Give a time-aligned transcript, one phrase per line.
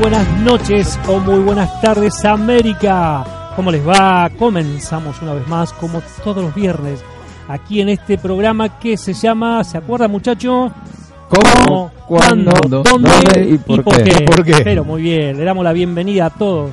[0.00, 3.52] buenas noches o muy buenas tardes América.
[3.56, 4.30] ¿Cómo les va?
[4.38, 7.02] Comenzamos una vez más como todos los viernes
[7.48, 10.72] aquí en este programa que se llama, ¿se acuerda muchacho?
[11.28, 11.90] ¿Cómo?
[12.06, 12.52] ¿Cuándo?
[12.68, 13.10] ¿Dónde?
[13.48, 14.24] ¿Y por, qué?
[14.24, 14.62] ¿Por qué?
[14.62, 16.72] Pero muy bien, le damos la bienvenida a todos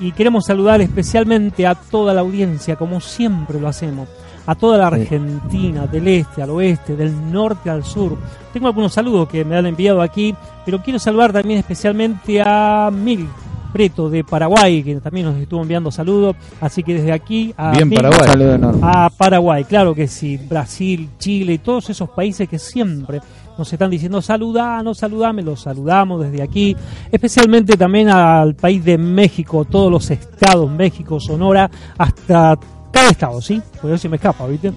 [0.00, 4.08] y queremos saludar especialmente a toda la audiencia, como siempre lo hacemos,
[4.46, 8.16] a toda la Argentina, del este al oeste, del norte al sur.
[8.52, 13.28] Tengo algunos saludos que me han enviado aquí, pero quiero saludar también especialmente a Mil
[13.72, 16.36] Preto de Paraguay, que también nos estuvo enviando saludos.
[16.60, 18.60] Así que desde aquí a, Bien, Mil- Paraguay.
[18.82, 23.20] A Paraguay, claro que sí, Brasil, Chile y todos esos países que siempre
[23.58, 26.76] nos están diciendo saludanos, saludame, los saludamos desde aquí,
[27.10, 31.68] especialmente también al país de México, todos los estados, México, Sonora,
[31.98, 32.56] hasta
[32.94, 33.60] cada estado, ¿sí?
[33.82, 34.72] Porque se me escapa, ¿viste?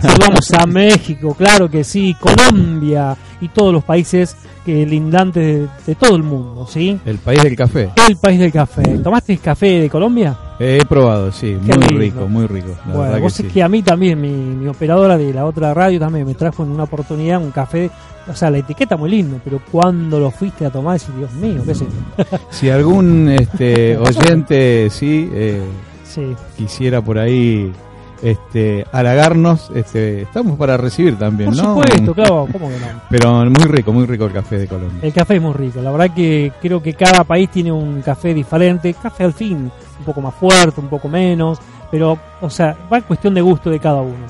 [0.00, 5.94] Saludamos a México, claro que sí, Colombia y todos los países que lindantes de, de
[5.94, 6.98] todo el mundo, ¿sí?
[7.04, 7.90] El país del café.
[8.08, 8.82] El país del café.
[8.98, 10.36] ¿Tomaste café de Colombia?
[10.58, 11.98] He probado, sí, Qué muy lindo.
[11.98, 12.68] rico, muy rico.
[12.88, 13.48] La Bueno, vos que sí.
[13.48, 16.70] que a mí también, mi, mi operadora de la otra radio también me trajo en
[16.70, 17.90] una oportunidad un café,
[18.28, 21.62] o sea, la etiqueta muy lindo, pero cuando lo fuiste a tomar, decís, Dios mío,
[21.64, 22.24] qué sé yo.
[22.50, 25.62] Si algún este, oyente sí eh,
[26.10, 27.72] Sí, quisiera por ahí
[28.20, 31.74] este, halagarnos, este, estamos para recibir también, por ¿no?
[31.76, 33.00] supuesto, claro, ¿cómo que no?
[33.08, 34.98] Pero muy rico, muy rico el café de Colombia.
[35.02, 38.34] El café es muy rico, la verdad que creo que cada país tiene un café
[38.34, 41.58] diferente, café al fin, un poco más fuerte, un poco menos,
[41.90, 44.26] pero, o sea, va en cuestión de gusto de cada uno.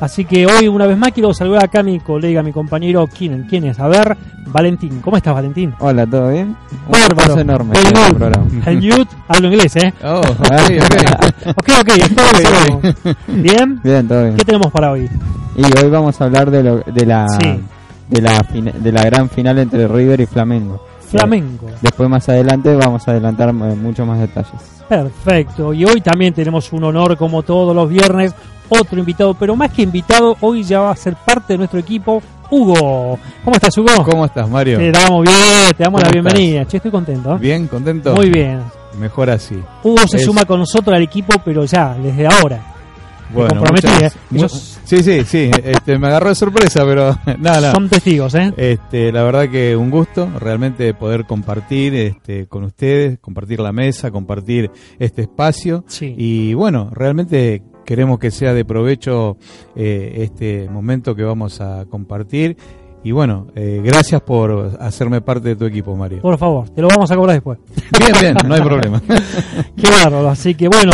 [0.00, 3.46] Así que hoy, una vez más, quiero saludar acá a mi colega, mi compañero, ¿quién,
[3.48, 3.78] quién es?
[3.78, 4.16] A ver,
[4.48, 5.72] Valentín, ¿cómo estás, Valentín?
[5.78, 6.48] Hola, ¿todo bien?
[6.86, 7.12] Un Bárbaro.
[7.22, 8.16] abrazo enorme el good.
[8.18, 8.46] programa.
[8.66, 9.94] And you, hablo inglés, ¿eh?
[10.04, 10.26] Oh, ok,
[10.80, 11.46] ok.
[11.56, 13.80] Ok, ok, entonces, ¿bien?
[13.82, 14.36] Bien, todo bien.
[14.36, 15.08] ¿Qué tenemos para hoy?
[15.56, 17.60] Y hoy vamos a hablar de, lo, de la Sí.
[18.08, 18.44] de la
[18.80, 20.84] de la gran final entre River y Flamengo.
[21.10, 21.68] Flamengo.
[21.80, 24.60] Después más adelante vamos a adelantar muchos más detalles.
[24.88, 25.72] Perfecto.
[25.72, 28.34] Y hoy también tenemos un honor, como todos los viernes,
[28.68, 32.22] otro invitado, pero más que invitado, hoy ya va a ser parte de nuestro equipo,
[32.50, 33.18] Hugo.
[33.44, 34.04] ¿Cómo estás, Hugo?
[34.04, 34.78] ¿Cómo estás, Mario?
[34.78, 35.36] Te damos bien,
[35.76, 36.64] te damos la ¿Cómo bienvenida.
[36.66, 37.36] Che, estoy contento.
[37.38, 37.66] ¿Bien?
[37.66, 38.14] ¿Contento?
[38.14, 38.60] Muy bien.
[38.98, 39.60] Mejor así.
[39.82, 42.70] Hugo se suma con nosotros al equipo, pero ya, desde ahora.
[43.32, 44.48] Bueno, muchas- ¿eh?
[44.84, 45.50] Sí, sí, sí.
[45.64, 48.52] Este, me agarró de sorpresa, pero nada, Son testigos, ¿eh?
[48.56, 54.10] Este, la verdad que un gusto realmente poder compartir este, con ustedes, compartir la mesa,
[54.12, 54.70] compartir
[55.00, 55.84] este espacio.
[55.88, 56.14] Sí.
[56.16, 59.36] Y bueno, realmente queremos que sea de provecho
[59.76, 62.56] eh, este momento que vamos a compartir.
[63.02, 66.22] Y bueno, eh, gracias por hacerme parte de tu equipo, Mario.
[66.22, 67.58] Por favor, te lo vamos a cobrar después.
[67.98, 69.02] Bien, bien, no hay problema.
[69.76, 70.92] Qué bárbaro, así que bueno,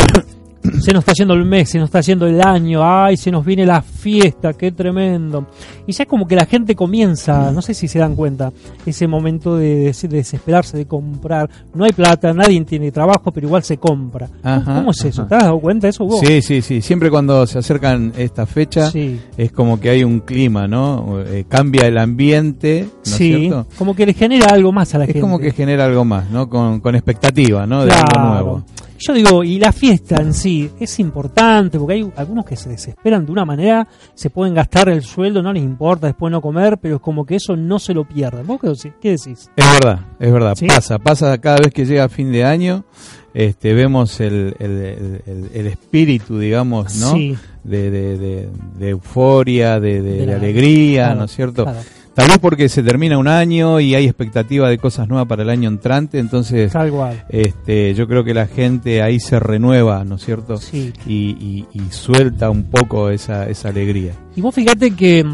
[0.81, 3.45] se nos está yendo el mes, se nos está yendo el año, ay, se nos
[3.45, 5.47] viene la fiesta, qué tremendo.
[5.87, 8.53] Y ya como que la gente comienza, no sé si se dan cuenta,
[8.85, 11.49] ese momento de, des- de desesperarse, de comprar.
[11.75, 14.29] No hay plata, nadie tiene trabajo, pero igual se compra.
[14.43, 15.23] Ajá, ¿Cómo es eso?
[15.23, 15.29] ajá.
[15.31, 16.21] ¿Te has dado cuenta de eso vos?
[16.21, 16.83] Sí, sí, sí.
[16.83, 19.19] Siempre cuando se acercan esta fecha, Sí.
[19.39, 21.21] es como que hay un clima, ¿no?
[21.27, 23.67] Eh, cambia el ambiente, ¿no es Sí, cierto?
[23.79, 25.21] como que le genera algo más a la Es gente.
[25.23, 26.49] como que genera algo más, ¿no?
[26.49, 27.85] Con, con expectativa, ¿no?
[27.85, 28.07] De Claro.
[28.15, 28.65] algo nuevo.
[29.03, 33.25] Yo digo, y la fiesta en sí es importante porque hay algunos que se desesperan
[33.25, 36.97] de una manera, se pueden gastar el sueldo, no les importa después no comer, pero
[36.97, 38.47] es como que eso no se lo pierden.
[38.47, 38.93] ¿Vos qué decís?
[39.01, 39.51] ¿Qué decís?
[39.57, 40.55] Es verdad, es verdad.
[40.55, 40.67] ¿Sí?
[40.67, 42.85] Pasa, pasa cada vez que llega fin de año,
[43.33, 45.23] este, vemos el, el,
[45.55, 47.13] el- espíritu, digamos, ¿no?
[47.13, 47.37] Sí.
[47.65, 48.49] De, de, de-
[48.79, 51.63] de euforia, de, la- alegría, claro, ¿no es cierto?
[51.65, 51.81] claro.
[52.15, 55.49] Tal vez porque se termina un año y hay expectativa de cosas nuevas para el
[55.49, 57.25] año entrante, entonces Tal cual.
[57.29, 60.57] este, yo creo que la gente ahí se renueva, ¿no es cierto?
[60.59, 60.93] Sí.
[61.07, 64.13] Y, y- y suelta un poco esa, esa alegría.
[64.37, 65.25] Y vos fíjate que,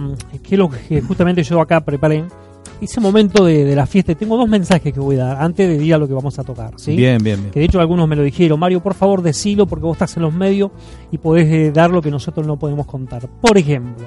[0.42, 2.24] que lo que justamente yo acá preparé,
[2.80, 5.82] ese momento de, de la fiesta, tengo dos mensajes que voy a dar antes de
[5.82, 6.74] ir a lo que vamos a tocar.
[6.76, 6.94] ¿sí?
[6.94, 7.50] Bien, bien, bien.
[7.50, 10.24] Que de hecho algunos me lo dijeron, Mario, por favor decilo porque vos estás en
[10.24, 10.70] los medios
[11.10, 13.26] y podés eh, dar lo que nosotros no podemos contar.
[13.40, 14.04] Por ejemplo,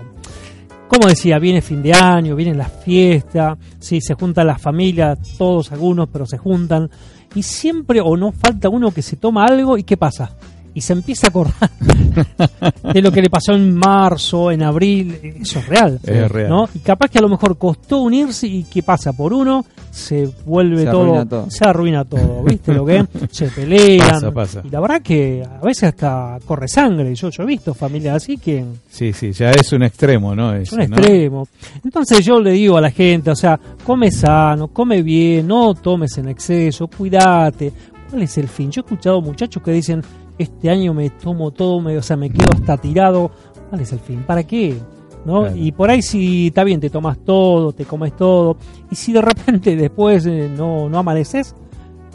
[0.89, 5.71] como decía, viene fin de año, viene la fiesta, sí, se juntan las familias, todos
[5.71, 6.89] algunos, pero se juntan,
[7.35, 10.31] y siempre o no falta uno que se toma algo y ¿qué pasa?
[10.73, 11.69] Y se empieza a acordar
[12.93, 15.99] de lo que le pasó en marzo, en abril, eso es real.
[16.03, 16.49] Es real.
[16.49, 16.69] ¿no?
[16.73, 19.13] Y capaz que a lo mejor costó unirse y ¿qué pasa?
[19.13, 21.45] Por uno se vuelve Se todo, arruina todo.
[21.49, 23.05] se arruina todo, ¿viste lo que?
[23.31, 24.07] Se pelean.
[24.09, 24.61] Pasa, pasa.
[24.63, 27.13] Y la verdad que a veces hasta corre sangre.
[27.15, 30.53] Yo, yo he visto familias así que Sí, sí, ya es un extremo, ¿no?
[30.53, 30.83] es un ¿no?
[30.83, 31.47] extremo.
[31.83, 36.17] Entonces yo le digo a la gente, o sea, come sano, come bien, no tomes
[36.19, 37.73] en exceso, cuídate.
[38.09, 38.71] ¿Cuál es el fin?
[38.71, 40.01] Yo he escuchado muchachos que dicen,
[40.39, 43.29] este año me tomo todo, me, o sea, me quedo hasta tirado.
[43.69, 44.23] ¿Cuál es el fin?
[44.23, 44.75] ¿Para qué?
[45.25, 45.41] ¿no?
[45.41, 45.55] Claro.
[45.55, 48.57] Y por ahí si está bien, te tomas todo, te comes todo,
[48.89, 51.55] y si de repente después eh, no, no amaneces,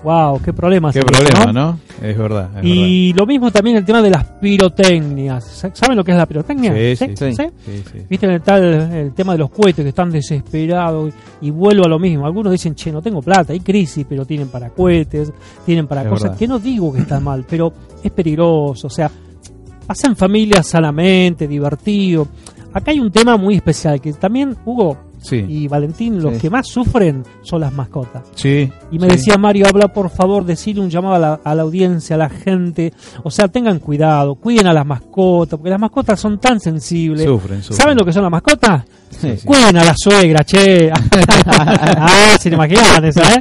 [0.05, 0.93] wow, qué problema.
[0.93, 1.79] Qué sería, problema, ¿no?
[2.07, 2.51] Es verdad.
[2.59, 5.45] es Y lo mismo también el tema de las pirotecnias.
[5.45, 6.73] ¿Sa- ¿Saben lo que es la pirotecnia?
[6.75, 7.35] Sí, sí, ¿Sí?
[7.35, 7.45] sí.
[7.65, 7.99] sí, sí.
[8.09, 8.63] Viste el, tal,
[8.93, 12.27] el tema de los cohetes que están desesperados y vuelvo a lo mismo.
[12.27, 15.33] Algunos dicen, che, no tengo plata, hay crisis, pero tienen para cohetes,
[15.65, 16.39] tienen para Es cosas verdad.
[16.39, 17.73] que no digo que está mal, pero
[18.03, 18.87] es peligroso.
[18.87, 19.11] O sea,
[19.87, 22.29] pasan familias sanamente, divertido.
[22.73, 26.41] Acá hay un tema muy especial que también, Hugo Sí, y Valentín, los Sí.
[26.41, 28.23] que más sufren son las mascotas.
[28.35, 28.71] sí.
[28.91, 29.17] Y me sí.
[29.17, 32.29] decía Mario, habla por favor, decirle un llamado a la, a la audiencia, a la
[32.29, 32.93] gente.
[33.23, 37.25] O sea, tengan cuidado, cuiden a las mascotas, porque las mascotas son tan sensibles.
[37.25, 37.77] Sufren, sufren.
[37.79, 38.85] ¿Saben lo que son las mascotas?
[39.21, 39.47] Sí, sí.
[39.47, 40.91] Cuiden a la suegra, che.
[41.47, 43.41] ah, se le imaginan esa, ¿eh?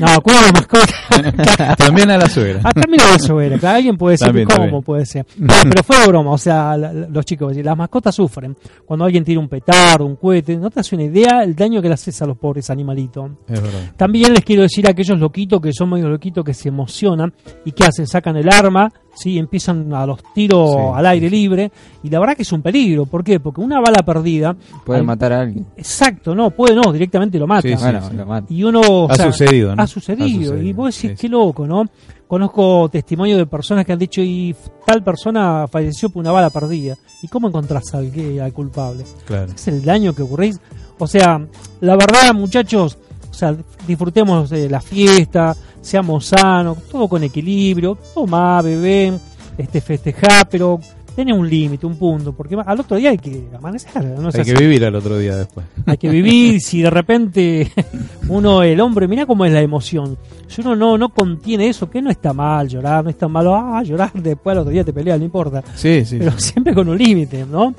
[0.00, 1.76] No, cuiden a las mascotas.
[1.76, 2.60] También a la suegra.
[2.64, 3.58] Ah, también a la suegra.
[3.58, 5.26] Claro, alguien puede decir, También, ¿cómo puede ser?
[5.36, 6.30] No, pero fue de broma.
[6.32, 8.56] O sea, la- la- los chicos, las mascotas sufren.
[8.84, 11.88] Cuando alguien tira un petardo, un cohete, no te hace una idea el daño que
[11.88, 13.30] le haces a los pobres animalitos.
[13.48, 13.78] Es verdad.
[13.96, 17.32] También les quiero decir a aquellos loquitos que son medio loquitos que se emocionan
[17.64, 21.72] y que hacen, sacan el arma, sí, empiezan a los tiros Sí, al aire libre
[22.02, 23.40] y la verdad que es un peligro, ¿por qué?
[23.40, 24.54] Porque una bala perdida,
[24.84, 25.66] Puede matar a alguien.
[25.76, 27.62] exacto, no, puede no, directamente lo mata.
[27.62, 28.16] Sí, sí, bueno, sí.
[28.16, 28.46] lo mata.
[28.52, 29.82] Y uno, o Ha sea, sucedido, ¿no?
[29.82, 31.84] ha sucedido, Ha sucedido, y vos decís, sí, qué loco, ¿no?
[32.26, 34.54] Conozco testimonios de personas que han dicho y
[34.84, 36.96] tal persona falleció por una bala perdida.
[37.22, 39.04] ¿Y cómo encontrás al, que- al culpable?
[39.26, 39.52] Claro.
[39.54, 40.60] es el daño que ocurrís.
[40.98, 41.40] O sea,
[41.80, 42.98] la verdad, muchachos,
[43.36, 43.54] o sea,
[43.86, 49.12] disfrutemos de la fiesta, seamos sanos, todo con equilibrio, tomá, bebé,
[49.58, 50.80] este, festejá, pero
[51.14, 54.54] tiene un límite, un punto, porque al otro día hay que amanecer, no Hay que
[54.54, 55.66] vivir al otro día después.
[55.86, 57.70] Hay que vivir, si de repente
[58.28, 60.16] uno, el hombre, mira cómo es la emoción.
[60.46, 63.82] Si uno no, no contiene eso, que no está mal llorar, no está malo, ah,
[63.82, 66.16] llorar después al otro día te peleas, no importa Sí, sí.
[66.18, 67.74] pero siempre con un límite, ¿no?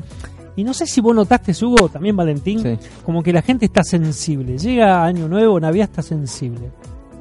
[0.57, 2.77] Y no sé si vos notaste, Hugo, también Valentín, Sí.
[3.05, 4.57] como que la gente está sensible.
[4.57, 6.69] Llega Año Nuevo, Navidad está sensible.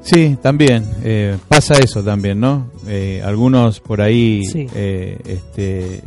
[0.01, 0.83] Sí, también.
[1.03, 2.67] eh, pasa eso también, ¿no?
[2.87, 4.67] Eh, algunos por ahí Sí.
[4.73, 6.01] eh, este,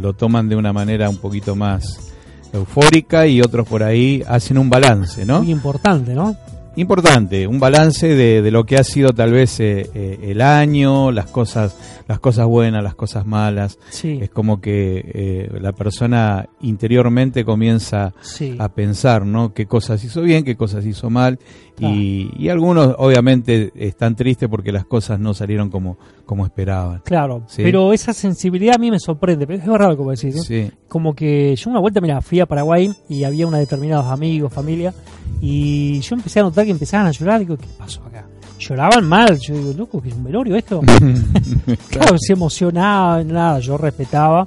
[0.00, 2.10] lo toman de una manera un poquito más
[2.52, 5.42] eufórica y otros por ahí hacen un balance, ¿no?
[5.42, 6.36] Muy importante, ¿no?
[6.76, 11.12] Importante, un balance de, de lo que ha sido tal vez eh, eh, el año,
[11.12, 11.76] las cosas,
[12.08, 13.78] las cosas buenas, las cosas malas.
[13.90, 18.56] Sí, Es como que eh, la persona interiormente comienza sí.
[18.58, 19.54] a pensar, ¿no?
[19.54, 21.38] Qué cosas hizo bien, qué cosas hizo mal.
[21.76, 21.94] Claro.
[21.94, 27.02] Y, y algunos obviamente están tristes porque las cosas no salieron como, como esperaban.
[27.04, 27.62] Claro, Sí.
[27.64, 29.46] pero esa sensibilidad a mí me sorprende.
[29.46, 30.36] Pero es verdad como decís.
[30.36, 30.42] ¿eh?
[30.70, 34.52] Sí, Como que yo una vuelta, mira, fui a Paraguay y había una determinados amigos,
[34.52, 34.94] familia,
[35.40, 37.40] y yo empecé a notar que empezaban a llorar.
[37.40, 38.24] Digo, ¿qué pasó acá?
[38.58, 39.36] Lloraban mal.
[39.40, 40.80] Yo digo, loco, que es un velorio esto.
[41.90, 44.46] Claro, se emocionaba, nada, yo respetaba.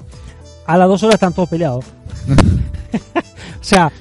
[0.65, 1.83] A las dos horas están todos peleados.
[2.27, 3.91] o sea,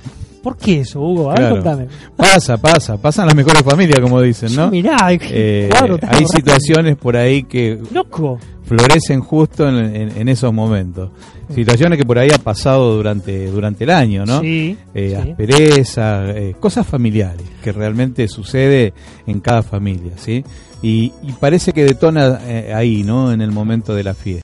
[0.46, 1.30] ¿por qué eso, Hugo?
[1.30, 1.54] A ver, Claro.
[1.56, 1.86] contame.
[2.16, 4.66] pasa, pasa, pasan las mejores familias, como dicen, ¿no?
[4.66, 8.38] Yo mirá, Eh, claro, hay situaciones por ahí que Loco.
[8.64, 11.10] florecen justo en, en- en esos momentos.
[11.52, 14.40] Situaciones que por ahí ha pasado durante, durante el año, ¿no?
[14.40, 15.30] Sí, Eh, sí.
[15.30, 18.92] aspereza, eh, cosas familiares que realmente sucede
[19.26, 20.44] en cada familia, ¿sí?
[20.82, 22.38] Y, y parece que detona
[22.74, 23.32] ahí, ¿no?
[23.32, 24.42] En el momento de la fiesta.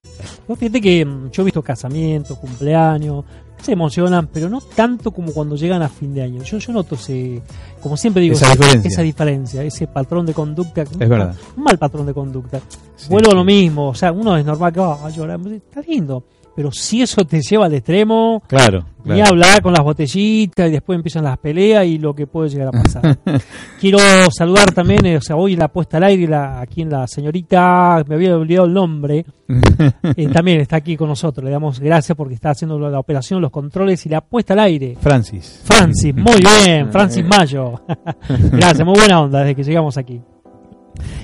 [0.48, 3.24] Vos fíjate que mm, yo he visto casamientos, cumpleaños,
[3.62, 6.42] se emocionan, pero no tanto como cuando llegan a fin de año.
[6.42, 7.40] Yo, yo noto ese,
[7.80, 8.88] como siempre digo, Esa esa- diferencia.
[8.88, 10.82] esa diferencia, ese patrón de conducta.
[10.82, 11.34] Es verdad.
[11.56, 12.60] Un mal patrón de conducta.
[12.96, 15.80] Sí, Vuelvo a lo mismo, o sea, uno es normal que va a llorar, está
[15.82, 16.24] lindo.
[16.54, 19.30] Pero si eso te lleva al extremo, Claro, ni claro.
[19.30, 22.72] hablar con las botellitas y después empiezan las peleas y lo que puede llegar a
[22.72, 23.18] pasar.
[23.80, 23.98] Quiero
[24.30, 27.06] saludar también, eh, o sea, hoy en la puesta al aire, la, aquí en la
[27.06, 29.24] señorita, me había olvidado el nombre,
[30.16, 31.42] eh, también está aquí con nosotros.
[31.44, 34.96] Le damos gracias porque está haciendo la operación, los controles y la puesta al aire.
[35.00, 35.62] Francis.
[35.64, 37.80] Francis, muy bien, Francis Mayo.
[38.28, 40.20] gracias, muy buena onda desde que llegamos aquí.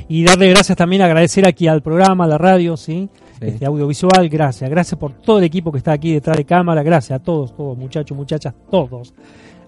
[0.09, 3.11] Y darle gracias también, agradecer aquí al programa, a la radio, ¿sí?
[3.41, 3.47] Sí.
[3.47, 4.69] Este audiovisual, gracias.
[4.71, 7.77] Gracias por todo el equipo que está aquí detrás de cámara, gracias a todos, todos,
[7.79, 9.13] muchachos, muchachas, todos.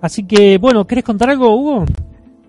[0.00, 1.84] Así que, bueno, ¿querés contar algo, Hugo?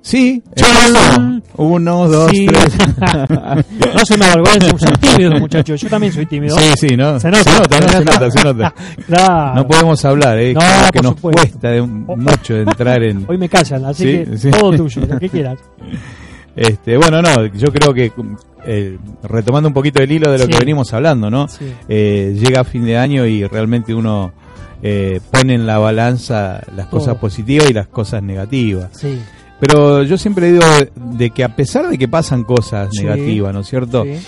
[0.04, 1.22] Sí, empezó.
[1.58, 2.48] Uno, dos, Sí.
[2.48, 2.76] tres.
[3.94, 5.80] no se me avergüenza, son tímidos, muchachos.
[5.80, 6.58] Yo también soy tímido.
[6.58, 7.20] Sí, sí, ¿no?
[7.20, 7.52] Se nota.
[7.80, 7.88] ¿no?
[7.88, 8.74] Se nota, se nota.
[9.56, 10.56] No podemos hablar, ¿eh?
[10.56, 10.60] No,
[10.92, 11.42] que por nos supuesto.
[11.44, 13.26] cuesta de- mucho entrar en...
[13.30, 14.50] Hoy me callan, así Sí, que sí.
[14.50, 15.60] todo tuyo, lo que quieras.
[16.56, 18.12] Este, bueno, no, yo creo que
[18.66, 20.52] eh, retomando un poquito el hilo de lo Sí.
[20.52, 21.48] que venimos hablando, ¿no?
[21.48, 21.74] Sí.
[21.88, 24.32] Eh, llega a fin de año y realmente uno
[24.84, 27.00] eh, pone en la balanza las Todo.
[27.00, 28.90] cosas positivas y las cosas negativas.
[28.94, 29.20] Sí.
[29.60, 30.66] Pero yo siempre digo
[30.96, 34.04] de, que a pesar de que pasan cosas negativas, ¿no es cierto?
[34.06, 34.20] sí.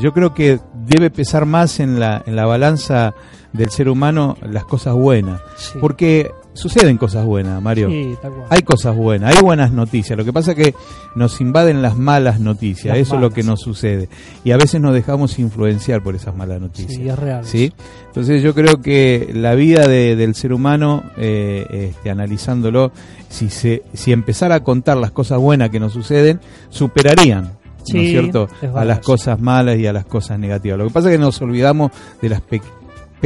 [0.00, 3.14] yo creo que debe pesar más en la, en la balanza
[3.52, 5.40] del ser humano las cosas buenas.
[5.80, 7.88] Porque suceden cosas buenas, Mario.
[7.90, 8.46] Sí, tal cual.
[8.50, 10.16] Hay cosas buenas, hay buenas noticias.
[10.16, 10.74] Lo que pasa es que
[11.14, 12.96] nos invaden las malas noticias.
[12.96, 14.08] Las Eso es lo que nos sucede.
[14.44, 16.94] Y a veces nos dejamos influenciar por esas malas noticias.
[16.94, 17.44] Sí, es real.
[17.44, 17.72] ¿sí?
[18.06, 22.92] Entonces yo creo que la vida de- del ser humano, eh, este, analizándolo,
[23.28, 27.44] si, se, si empezara a contar las cosas buenas que nos suceden, superarían.
[27.44, 28.48] ¿No Sí, es cierto?
[28.62, 30.78] es A las cosas malas y a las cosas negativas.
[30.78, 31.90] Lo que pasa es que nos olvidamos
[32.22, 32.40] de las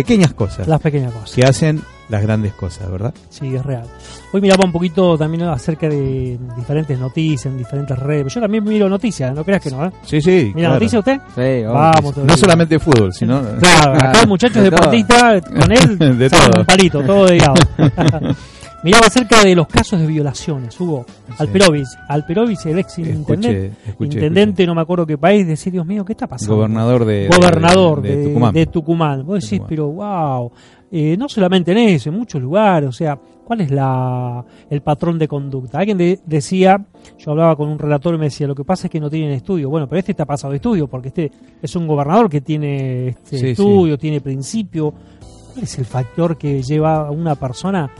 [0.02, 1.32] pequeñas cosas Las pequeñas cosas.
[1.32, 3.12] que hacen las grandes cosas, ¿verdad?
[3.28, 3.84] Sí, es real.
[4.32, 8.32] Hoy miraba un poquito también acerca de diferentes noticias en diferentes redes.
[8.32, 9.90] Yo también miro noticias, no creas que no, ¿eh?
[10.04, 10.52] Sí, sí.
[10.54, 10.74] ¿Mira claro.
[10.74, 11.20] noticias usted?
[11.34, 11.72] Sí, obvio.
[11.74, 13.42] Vamos, No solamente fútbol, sino...
[13.58, 16.60] Claro, acá el muchacho De es deportista, con él De todo.
[16.60, 17.54] un palito, todo dedicado.
[18.84, 20.80] Miraba acerca de los casos de violaciones.
[20.80, 21.04] Hubo
[21.38, 25.84] Alperovich, Alperovich, el ex intendente, Escuché, escuché, intendente, no me acuerdo qué país, decir, Dios
[25.84, 26.56] mío, ¿qué está pasando?
[26.56, 28.54] Gobernador de, Gobernador de, de, de Tucumán.
[28.54, 29.26] de Tucumán.
[29.26, 29.68] Vos decís, Tucumán.
[29.68, 30.52] pero wow,
[30.92, 35.18] eh, no solamente en eso, en muchos lugares, o sea, ¿cuál es la el patrón
[35.18, 35.80] de conducta?
[35.80, 36.80] Alguien de- decía,
[37.18, 39.32] yo hablaba con un relator y me decía, lo que pasa es que no tienen
[39.32, 39.68] estudio.
[39.70, 43.38] Bueno, pero este está pasado de estudio, porque este es un gobernador que tiene este
[43.38, 44.94] Sí, estudio, tiene principio.
[45.52, 47.90] ¿Cuál es el factor que lleva a una persona?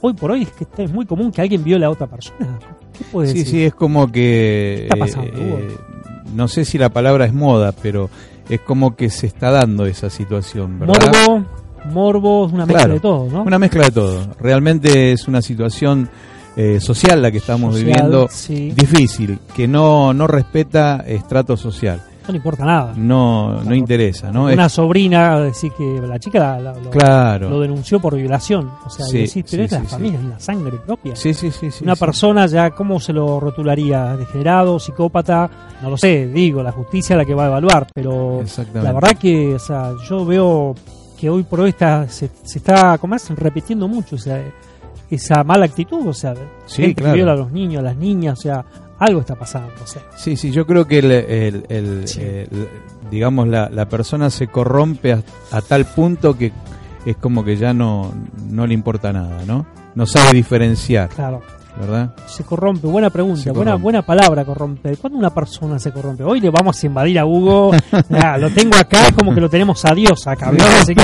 [0.00, 2.58] Hoy por hoy es que es muy común que alguien viole a otra persona.
[2.98, 3.50] ¿Qué puede Sí, decir?
[3.52, 4.76] sí, es como que...
[4.78, 5.76] ¿Qué está pasando, eh,
[6.34, 8.10] no sé si la palabra es moda, pero
[8.48, 11.12] es como que se está dando esa situación, ¿verdad?
[11.28, 11.44] Morbo,
[11.92, 12.94] morbo, es una mezcla Claro.
[12.94, 13.42] de todo, ¿no?
[13.44, 14.26] Una mezcla de todo.
[14.40, 16.08] Realmente es una situación
[16.56, 18.72] eh, social la que estamos Social, viviendo, sí.
[18.72, 22.02] difícil, que no, no respeta estrato social.
[22.30, 22.92] No importa nada.
[22.96, 24.48] No, no interesa, ¿no?
[24.48, 27.50] Es- Una sobrina, decir que la chica la- la- lo, claro.
[27.50, 28.70] lo denunció por violación.
[28.84, 29.92] O sea, Sí, decís, pero sí, es la sí, sí.
[29.92, 31.16] familia, es la sangre propia.
[31.16, 31.84] Sí, sí, sí, sí.
[31.84, 34.16] Una persona ya, ¿cómo se lo rotularía?
[34.16, 35.50] ¿Degenerado, psicópata?
[35.82, 38.42] No lo sé, digo, la justicia es la que va a evaluar, pero
[38.74, 40.74] la verdad que, o sea, yo veo
[41.18, 43.28] que hoy por hoy está, se, se está, ¿cómo es?
[43.30, 44.42] Repitiendo mucho, o sea,
[45.10, 46.34] esa mala actitud, o sea,
[46.66, 48.64] Sí, gente que viola a los niños, a las niñas, o sea,
[49.00, 50.02] algo está pasando, o sea.
[50.16, 52.20] Sí, sí, yo creo que el, el- el- Sí.
[52.20, 52.68] el-
[53.10, 56.52] digamos la, la persona se corrompe a, a tal punto que
[57.04, 58.12] es como que ya no,
[58.48, 59.66] no le importa nada, ¿no?
[59.94, 61.42] No sabe diferenciar, Claro.
[61.78, 62.10] ¿Verdad?
[62.26, 64.96] Se corrompe, buena pregunta, buena buena palabra corromper.
[64.98, 66.24] ¿Cuándo una persona se corrompe?
[66.24, 67.72] Hoy le vamos a invadir a Hugo,
[68.08, 70.50] Nah, lo tengo acá, es como que lo tenemos a Dios acá.
[70.80, 71.02] Así que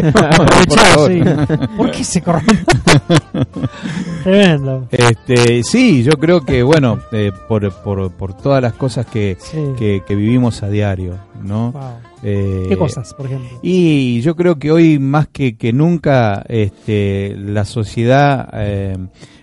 [1.06, 1.66] sí.
[1.76, 2.54] ¿Por qué se corrompe?
[4.24, 4.88] Tremendo.
[4.90, 9.58] Este, sí, yo creo que, bueno, eh, por, por, por todas las cosas que, Sí.
[9.78, 11.72] que, que vivimos a diario, ¿no?
[11.72, 11.82] Wow.
[12.22, 13.58] Eh, ¿Qué cosas, por ejemplo?
[13.62, 18.96] Y yo creo que hoy más que, que nunca este, la sociedad, eh,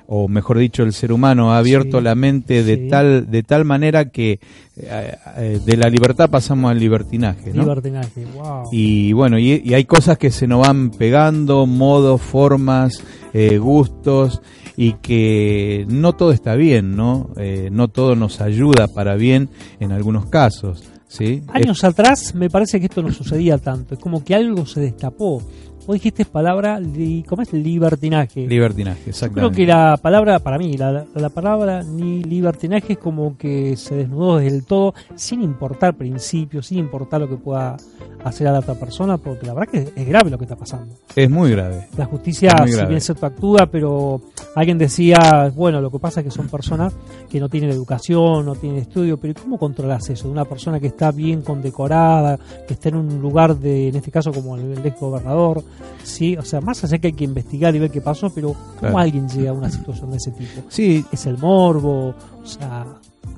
[0.07, 2.88] o mejor dicho, el ser humano ha abierto Sí, la mente de sí.
[2.89, 4.39] tal de tal manera que
[4.75, 7.63] eh, eh, de la libertad pasamos al libertinaje, ¿no?
[7.63, 8.69] Libertinaje, wow.
[8.72, 14.41] Y bueno, y, y hay cosas que se nos van pegando, modos, formas, eh, gustos,
[14.75, 17.29] y que no todo está bien, ¿no?
[17.38, 21.43] Eh, no todo nos ayuda para bien en algunos casos, ¿sí?
[21.50, 25.41] Años atrás me parece que esto no sucedía tanto, es como que algo se destapó.
[25.85, 27.51] Vos dijiste palabra, li- ¿cómo es?
[27.51, 28.47] Libertinaje.
[28.47, 29.53] Libertinaje, Yo exactamente.
[29.55, 33.95] creo que la palabra, para mí, la, la palabra ni libertinaje es como que se
[33.95, 37.75] desnudó desde el todo, sin importar principios, sin importar lo que pueda
[38.24, 40.94] hacer a la otra persona, porque la verdad que es grave lo que está pasando.
[41.15, 41.88] Es muy grave.
[41.98, 44.22] La justicia, si bien cierto, actúa, pero
[44.56, 46.94] alguien decía, bueno, lo que pasa es que son personas
[47.30, 50.27] que no tienen educación, no tienen estudio, pero ¿cómo controlas eso?
[50.27, 52.38] De una persona que está bien condecorada,
[52.68, 55.63] que está en un lugar de, en este caso como el, el ex gobernador,
[56.03, 58.80] sí, o sea, más allá que hay que investigar y ver qué pasó, pero ¿cómo
[58.80, 58.98] Claro.
[59.00, 60.62] alguien llega a una situación de ese tipo?
[60.70, 62.86] Sí, Es el morbo, o sea,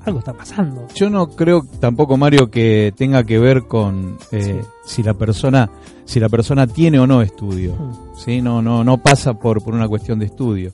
[0.04, 0.86] algo está pasando.
[0.94, 5.70] yo no creo tampoco Mario que tenga que ver con eh, si la persona
[6.04, 7.74] si la persona tiene o no estudio.
[7.74, 8.18] Mm.
[8.18, 8.40] ¿sí?
[8.40, 10.72] No, no, no pasa por, por una cuestión de estudio.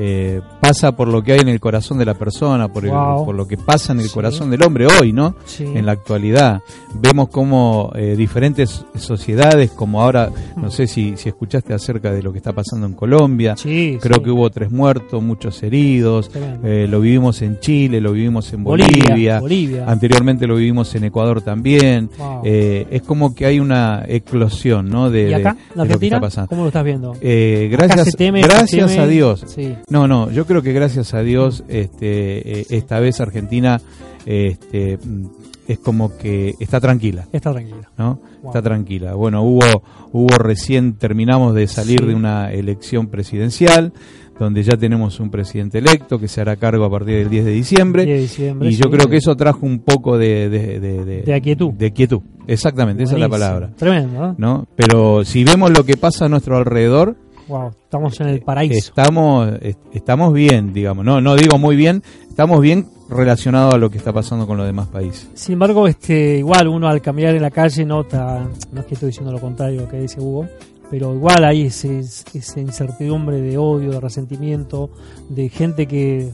[0.00, 3.24] Eh, pasa por lo que hay en el corazón de la persona, por, el- Wow.
[3.24, 4.14] por lo que pasa en el Sí.
[4.14, 5.34] corazón del hombre hoy, ¿no?
[5.44, 5.64] Sí.
[5.64, 6.60] En la actualidad.
[6.94, 12.30] Vemos como eh, diferentes sociedades, como ahora, no sé si, si escuchaste acerca de lo
[12.32, 16.30] que está pasando en Colombia, Sí, creo que hubo tres muertos, muchos heridos,
[16.62, 19.84] eh, lo vivimos en Chile, lo vivimos en Bolivia, Bolivia, Bolivia.
[19.88, 22.08] anteriormente lo vivimos en Ecuador también.
[22.18, 22.42] Wow.
[22.44, 25.10] Eh, es como que hay una eclosión, ¿no?
[25.10, 26.48] De, ¿Y acá, de- lo que está pasando.
[26.48, 27.14] ¿Cómo lo estás viendo?
[27.20, 29.44] Gracias teme, gracias a Dios.
[29.46, 29.74] Sí.
[29.90, 33.80] No, no, yo creo que gracias a Dios este, eh, esta vez Argentina
[34.26, 35.26] este, mm,
[35.66, 37.90] es como que está tranquila, Está tranquila.
[37.96, 38.20] ¿no?
[38.42, 38.50] Wow.
[38.50, 39.14] Está tranquila.
[39.14, 42.06] Bueno, hubo, hubo recién, terminamos de salir Sí.
[42.06, 43.92] de una elección presidencial,
[44.38, 47.50] donde ya tenemos un presidente electo que se hará cargo a partir del 10 de
[47.50, 48.04] diciembre.
[48.04, 50.48] 10 de diciembre, y yo creo que eso trajo un poco de...
[50.48, 51.72] De, de, de- De aquietud.
[51.72, 53.70] De quietud, exactamente, esa es la palabra.
[53.76, 54.34] Tremendo, ¿no?
[54.38, 54.66] ¿no?
[54.76, 57.16] Pero si vemos lo que pasa a nuestro alrededor,
[57.48, 58.74] Wow, estamos en el paraíso.
[58.90, 63.88] estamos est- estamos bien, digamos, no no digo muy bien, estamos bien relacionado a lo
[63.90, 65.28] que está pasando con los demás países.
[65.34, 69.08] Sin embargo, este, igual uno al caminar en la calle nota, no es que estoy
[69.08, 70.46] diciendo lo contrario que dice Hugo,
[70.90, 74.90] pero igual hay ese, esa incertidumbre de odio, de resentimiento,
[75.30, 76.30] de gente que,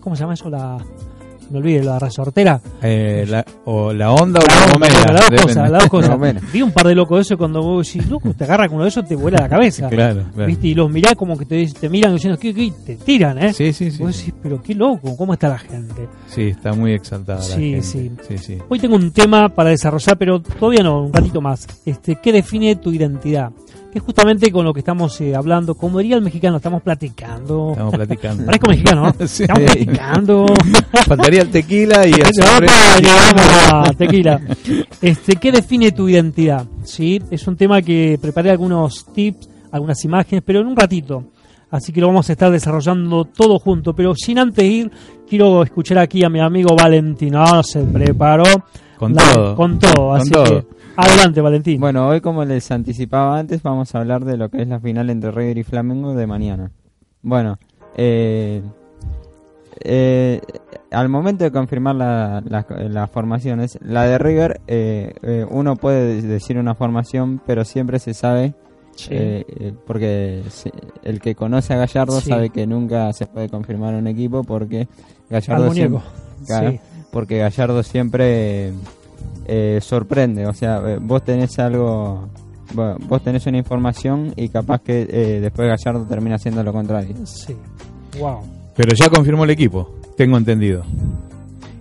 [0.00, 0.50] ¿cómo se llama eso?
[0.50, 0.78] La,
[1.52, 2.60] me olvidé, la resortera.
[2.82, 6.10] Eh, la, o la onda o la, gomera, las dos cosas, las dos cosas.
[6.10, 6.40] Gomera.
[6.52, 8.84] Vi un par de locos de eso cuando vos decís, loco, te agarra con uno
[8.84, 9.88] de esos, te vuela la cabeza.
[9.88, 10.46] Claro, claro.
[10.46, 10.68] ¿Viste?
[10.68, 12.72] Y los mirás como que te, te miran diciendo, ¿qué, qué?
[12.84, 13.52] Te tiran, ¿eh?
[13.52, 14.02] Sí, sí, sí.
[14.02, 16.08] Vos decís, pero qué loco, ¿cómo está la gente?
[16.26, 17.82] Sí, está muy exaltada la Sí, gente.
[17.82, 18.10] sí.
[18.28, 18.58] sí, sí.
[18.68, 21.66] Hoy tengo un tema para desarrollar, pero todavía no, un ratito más.
[21.84, 23.50] Este, ¿Qué define tu identidad?
[23.92, 25.74] Que es justamente con lo que estamos eh, hablando.
[25.74, 27.72] Como diría el mexicano, estamos platicando.
[27.72, 28.44] Estamos platicando.
[28.46, 29.26] Parezco mexicano, ¿no?
[29.26, 29.42] Sí.
[29.42, 30.46] Estamos platicando.
[31.06, 32.22] Faltaría el tequila y el
[33.70, 34.40] a tequila.
[35.02, 36.64] Este, ¿Qué define tu identidad?
[36.84, 37.20] ¿Sí?
[37.30, 41.24] Es un tema que preparé algunos tips, algunas imágenes, pero en un ratito.
[41.70, 43.94] Así que lo vamos a estar desarrollando todo junto.
[43.94, 44.90] Pero sin antes ir,
[45.28, 47.62] quiero escuchar aquí a mi amigo Valentino.
[47.62, 48.44] Se preparó.
[48.96, 49.54] Con La- todo.
[49.54, 50.08] Con todo.
[50.08, 50.44] Con así todo.
[50.44, 51.80] que adelante, Valentín.
[51.80, 55.10] Bueno, hoy como les anticipaba antes, vamos a hablar de lo que es la final
[55.10, 56.70] entre River y Flamengo de mañana.
[57.22, 57.58] Bueno,
[57.96, 58.62] eh,
[59.80, 60.40] eh,
[60.90, 66.20] al momento de confirmar la- la- las formaciones, la de River, eh, eh, uno puede
[66.22, 68.54] decir una formación, pero siempre se sabe,
[68.94, 69.08] Sí.
[69.12, 70.42] eh, eh, porque
[71.02, 72.28] el que conoce a Gallardo Sí.
[72.28, 74.80] sabe que nunca se puede confirmar un equipo porque
[75.30, 76.00] Al Gallardo siempre,
[76.46, 76.80] Claro, Sí.
[77.10, 78.72] porque Gallardo siempre
[79.46, 82.28] eh, sorprende, o sea, eh, vos tenés algo,
[82.74, 87.14] bueno, vos tenés una información y capaz que eh, después Gallardo termina haciendo lo contrario.
[87.24, 87.56] Sí.
[88.18, 88.40] Wow.
[88.76, 90.82] Pero ya confirmó el equipo, tengo entendido.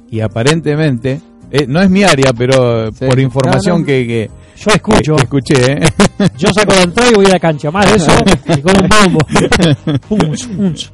[0.10, 3.06] Y aparentemente, eh, no es mi área, pero Sí.
[3.06, 3.86] por información No, no.
[3.86, 4.30] que, que,
[4.66, 5.16] Yo escucho.
[5.18, 5.80] escuché, ¿eh?
[6.38, 7.72] Yo saco la entrada y voy a la cancha.
[7.72, 8.12] Más de eso,
[8.58, 9.20] y con un bombo.
[10.10, 10.92] Punch, punch.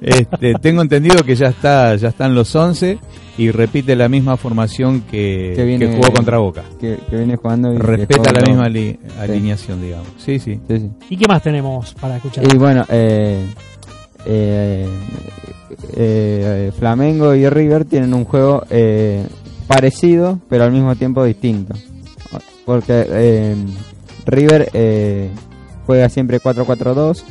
[0.00, 2.98] Este, tengo entendido que ya está ya están los 11
[3.38, 6.62] y repite la misma formación que, Que viene- que jugó contra Boca.
[6.80, 10.08] Que, que viene jugando y Respeta la misma ali- alineación, digamos.
[10.18, 10.60] Sí, sí.
[10.68, 10.90] Sí, sí.
[11.10, 12.44] ¿Y qué más tenemos para escuchar?
[12.52, 13.46] Y bueno, eh,
[14.26, 14.88] eh,
[15.96, 19.26] eh, Flamengo y River tienen un juego eh,
[19.66, 21.74] parecido, pero al mismo tiempo distinto.
[22.64, 23.56] Porque eh,
[24.26, 25.30] River eh,
[25.86, 27.22] juega siempre 4-4-2,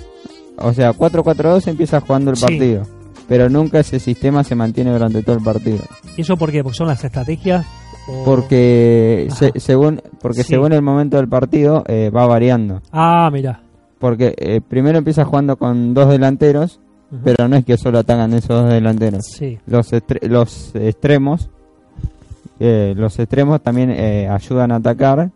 [0.57, 2.43] o sea, 4-4-2 empieza jugando el Sí.
[2.45, 2.83] partido,
[3.27, 5.79] pero nunca ese sistema se mantiene durante todo el partido.
[6.15, 6.63] ¿Y eso por qué?
[6.63, 7.65] ¿Porque son las estrategias?
[8.07, 10.49] o- Porque se- según porque Sí.
[10.49, 12.81] según el momento del partido eh, va variando.
[12.91, 13.61] Ah, mira.
[13.97, 16.81] Porque eh, primero empieza jugando con dos delanteros,
[17.23, 19.23] pero no es que solo atacan esos dos delanteros.
[19.25, 19.57] Sí.
[19.65, 21.49] Los, estre- los extremos,
[22.59, 25.31] eh, los extremos también eh, ayudan a atacar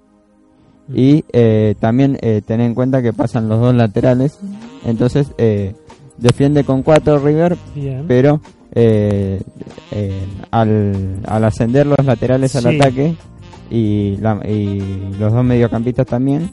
[0.93, 4.39] y eh, también eh, tener en cuenta que pasan los dos laterales.
[4.85, 5.75] Entonces eh,
[6.17, 8.05] defiende con cuatro River, Bien.
[8.07, 8.39] pero
[8.73, 9.41] eh,
[10.51, 13.15] al, al ascender los laterales al ataque
[13.69, 14.79] y, la- y
[15.19, 16.51] los dos mediocampistas también,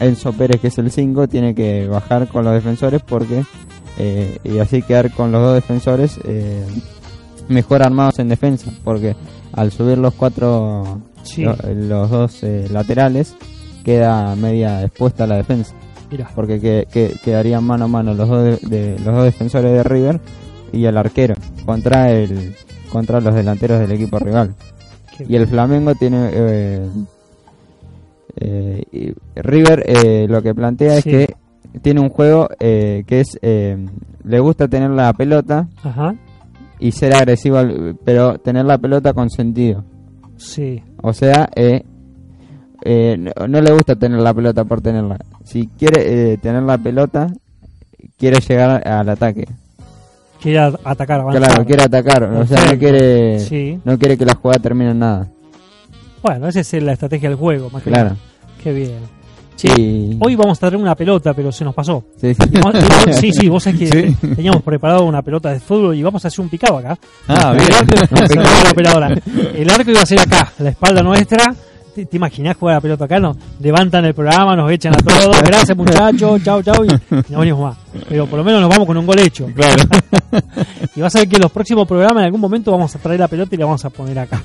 [0.00, 3.44] Enzo Pérez, que es el 5, tiene que bajar con los defensores porque
[3.98, 6.18] eh, y así quedar con los dos defensores
[7.48, 9.14] mejor armados en defensa, porque
[9.52, 11.42] al subir los cuatro Sí.
[11.44, 13.34] lo- los dos eh, laterales
[13.84, 15.74] queda media expuesta la defensa
[16.34, 19.82] porque que, que- quedarían mano a mano los dos de, de- los dos defensores de
[19.82, 20.20] River
[20.72, 22.54] y el arquero contra el
[22.90, 24.54] contra los delanteros del equipo rival
[25.16, 26.88] Qué y el Flamengo tiene eh,
[28.36, 31.10] eh, y River eh, lo que plantea Sí.
[31.10, 31.34] es que
[31.80, 33.76] tiene un juego eh, que es eh,
[34.24, 36.14] le gusta tener la pelota Ajá.
[36.86, 37.58] Y ser agresivo
[38.04, 39.84] pero tener la pelota con sentido
[40.36, 40.82] Sí.
[41.02, 41.84] o sea, eh,
[42.84, 45.16] eh, no, no le gusta tener la pelota por tenerla.
[45.44, 47.28] Si quiere eh, tener la pelota,
[48.18, 49.46] quiere llegar al ataque.
[50.40, 51.42] Quiere atacar, avanzar.
[51.44, 52.24] Claro, quiere atacar.
[52.24, 53.78] O sea, no quiere, Sí.
[53.84, 55.28] no quiere que la jugada termine en nada.
[56.24, 58.16] Bueno, esa es la estrategia del juego, más que Claro.
[58.64, 58.98] Qué bien.
[59.56, 60.16] Sí.
[60.20, 62.04] Hoy vamos a traer una pelota, pero se nos pasó.
[62.20, 62.40] sí, sí.
[62.62, 63.86] Vamos- vos- sí, sí, vos sabés que
[64.20, 64.26] Sí.
[64.34, 66.98] teníamos preparado una pelota de fútbol y vamos a hacer un picado acá.
[67.28, 67.72] Ah, El bien.
[67.72, 68.34] arco,
[68.64, 69.08] la operadora.
[69.54, 71.54] El arco iba a ser acá, la espalda nuestra,
[71.94, 73.20] ¿Te, te imaginás jugar a la pelota acá?
[73.20, 75.42] Nos levantan el programa, nos echan a todos.
[75.44, 76.42] Gracias, muchachos.
[76.42, 76.86] Chau, chau.
[76.86, 76.88] Y
[77.30, 77.76] no venimos más.
[78.08, 79.46] Pero por lo menos nos vamos con un gol hecho.
[79.54, 79.84] Claro.
[80.96, 83.20] Y vas a ver que en los próximos programas en algún momento vamos a traer
[83.20, 84.42] la pelota y la vamos a poner acá.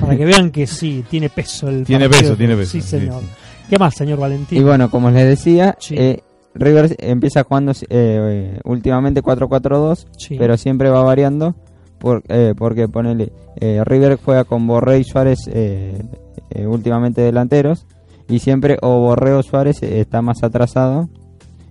[0.00, 2.30] Para que vean que sí, tiene peso el Tiene partido.
[2.30, 3.20] peso, tiene peso, Sí, sí, señor.
[3.20, 3.26] sí.
[3.68, 4.60] ¿Qué más, señor Valentín?
[4.60, 5.94] Y bueno, como les decía, Sí.
[5.98, 6.22] eh,
[6.54, 10.36] River empieza jugando eh, últimamente 4-4-2, Sí.
[10.38, 11.54] pero siempre va variando.
[11.98, 13.32] Por, eh, porque ponele,
[13.84, 15.38] River juega con Borré y Suárez
[16.66, 17.86] últimamente delanteros.
[18.28, 21.08] Y siempre o Borré o Suárez está más atrasado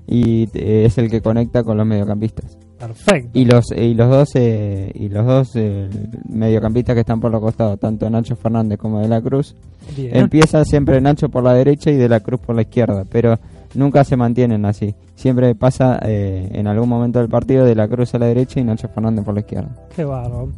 [0.07, 2.57] y es el que conecta con los mediocampistas.
[2.87, 3.39] Perfecto.
[3.39, 5.89] Y los y los dos eh, y los dos eh,
[6.29, 9.55] mediocampistas que están por los costados, tanto Nacho Fernández como De la Cruz,
[9.95, 10.15] Bien.
[10.15, 13.39] Empieza siempre Nacho por la derecha y De la Cruz por la izquierda, pero
[13.75, 14.95] nunca se mantienen así.
[15.15, 18.63] Siempre pasa eh, en algún momento del partido De la Cruz a la derecha y
[18.63, 19.69] Nacho Fernández por la izquierda.
[19.95, 20.51] Qué bárbaro.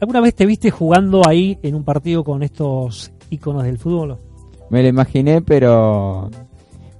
[0.00, 4.18] ¿Alguna vez te viste jugando ahí en un partido con estos íconos del fútbol?
[4.68, 6.28] Me lo imaginé, pero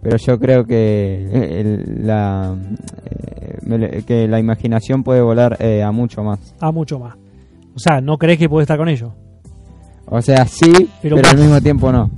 [0.02, 2.54] pero yo creo que el- la
[3.06, 6.54] eh, que la imaginación puede volar eh, a mucho más.
[6.60, 7.14] Ah, mucho más.
[7.74, 9.12] O sea, ¿no crees que puede estar con ellos?
[10.14, 10.70] O sea, sí,
[11.00, 12.10] Pero al mismo tiempo no.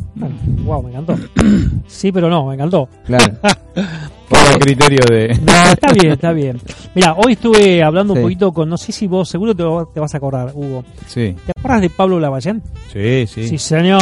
[0.65, 1.15] wow, me encantó.
[1.87, 2.89] Sí, pero no, me encantó.
[3.07, 3.35] Claro.
[4.29, 5.29] Por criterio de.
[5.43, 6.59] No, está bien, está bien.
[6.95, 10.01] Mira, hoy estuve hablando un poquito con, no sé si vos, seguro te, va- te
[10.01, 10.83] vas a acordar, Hugo.
[11.07, 12.63] Sí, ¿Te acuerdas de Pablo Lavallén?
[12.93, 13.47] sí, sí.
[13.49, 14.01] Sí, señor,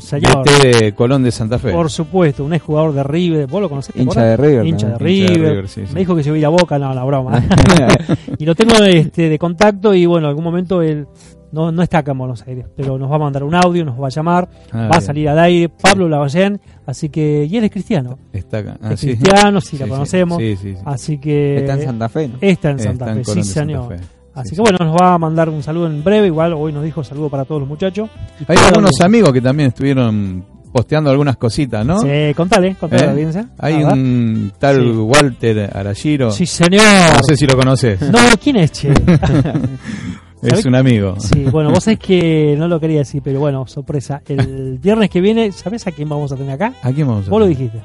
[0.00, 0.44] señor.
[0.44, 1.72] DT de Colón de Santa Fe.
[1.72, 3.46] Por supuesto, un exjugador de River.
[3.46, 3.94] ¿Vos lo conocés?
[3.96, 4.98] Hincha de River Hincha de.
[4.98, 5.30] River.
[5.30, 5.92] Hincha de River, sí, sí.
[5.92, 7.42] Me dijo que se iba a ir a Boca, no, la broma.
[8.38, 11.06] y lo tengo este, de contacto y bueno, en algún momento él
[11.54, 13.98] no, no está acá en Buenos Aires, pero nos va a mandar un audio, nos
[14.00, 17.64] va a llamar, Ah, va a salir al aire, Pablo Lavallén, así que, y él
[17.64, 18.76] es cristiano, Está acá.
[18.82, 19.06] Ah, es sí.
[19.16, 20.80] cristiano, sí, la Sí, conocemos, Sí, sí, sí.
[20.84, 22.34] así que Está en Santa Fe, ¿no?
[22.40, 23.96] está en Santa Fe, sí señor.
[24.34, 26.82] Así Sí, que bueno, nos va a mandar un saludo en breve, igual hoy nos
[26.82, 28.10] dijo saludo para todos los muchachos.
[28.48, 32.00] Hay algunos los- amigos que también estuvieron posteando algunas cositas, ¿no?
[32.00, 33.14] Sí, contale, contale a la ¿Eh?
[33.14, 33.48] audiencia.
[33.60, 34.90] Hay un tal Sí.
[34.90, 36.32] Walter Arashiro.
[36.32, 36.82] Sí, señor.
[37.16, 38.00] No sé si lo conoces.
[38.10, 38.92] No, ¿quién es, che?
[40.44, 41.14] es un amigo.
[41.18, 44.22] Sí, bueno, vos sabés que no lo quería decir, pero bueno, sorpresa.
[44.28, 46.72] El viernes que viene, ¿sabés a quién vamos a tener acá?
[46.82, 47.58] ¿A quién vamos a Vos lo tener?
[47.58, 47.82] dijiste.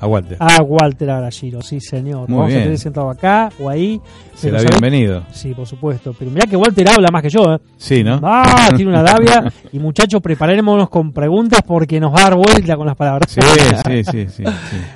[0.00, 0.36] A Walter.
[0.40, 2.28] A Walter Arashiro, sí, señor.
[2.28, 2.62] Muy vamos a bien.
[2.64, 4.00] tener sentado acá o ahí.
[4.34, 4.80] Será pero ¿sabés?
[4.80, 5.22] bienvenido.
[5.30, 6.12] Sí, por supuesto.
[6.18, 7.58] Pero mirá que Walter habla más que yo, ¿eh?
[7.76, 8.18] Sí, ¿no?
[8.20, 9.44] Ah, tiene una labia.
[9.72, 13.30] Y muchachos, preparémonos con preguntas porque nos va a dar vuelta con las palabras.
[13.30, 14.26] Sí, sí, sí, sí.
[14.44, 14.44] sí.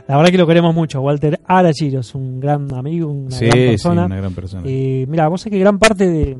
[0.08, 1.00] La verdad que lo queremos mucho.
[1.00, 4.06] Walter Arashiro es un gran amigo, una Sí, gran sí, persona.
[4.06, 4.62] una gran persona.
[4.66, 6.36] Eh, mira, vos sabés que gran parte de,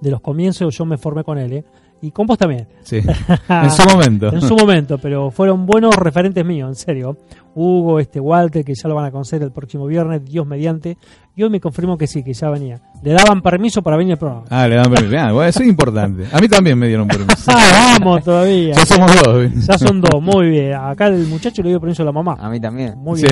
[0.00, 1.64] de los comienzos yo me formé con él, ¿eh?
[2.00, 2.68] Y con vos también.
[2.84, 2.98] Sí.
[3.48, 4.32] en su momento.
[4.32, 7.16] En su momento, pero fueron buenos referentes míos, en serio.
[7.56, 10.96] Hugo, este Walter, que ya lo van a conocer el próximo viernes, Dios mediante.
[11.34, 12.80] Y hoy me confirmó que sí, que ya venía.
[13.02, 14.44] Le daban permiso para venir al programa.
[14.48, 15.16] Ah, le dan permiso.
[15.18, 16.24] Ah, bueno, eso es importante.
[16.32, 17.34] A mí también me dieron permiso.
[17.50, 18.74] Ah, vamos todavía.
[18.74, 19.66] ya somos dos.
[19.66, 20.74] Ya son dos, muy bien.
[20.74, 22.36] Acá el muchacho le dio permiso a la mamá.
[22.38, 22.96] A mí también.
[22.96, 23.26] Muy Sí.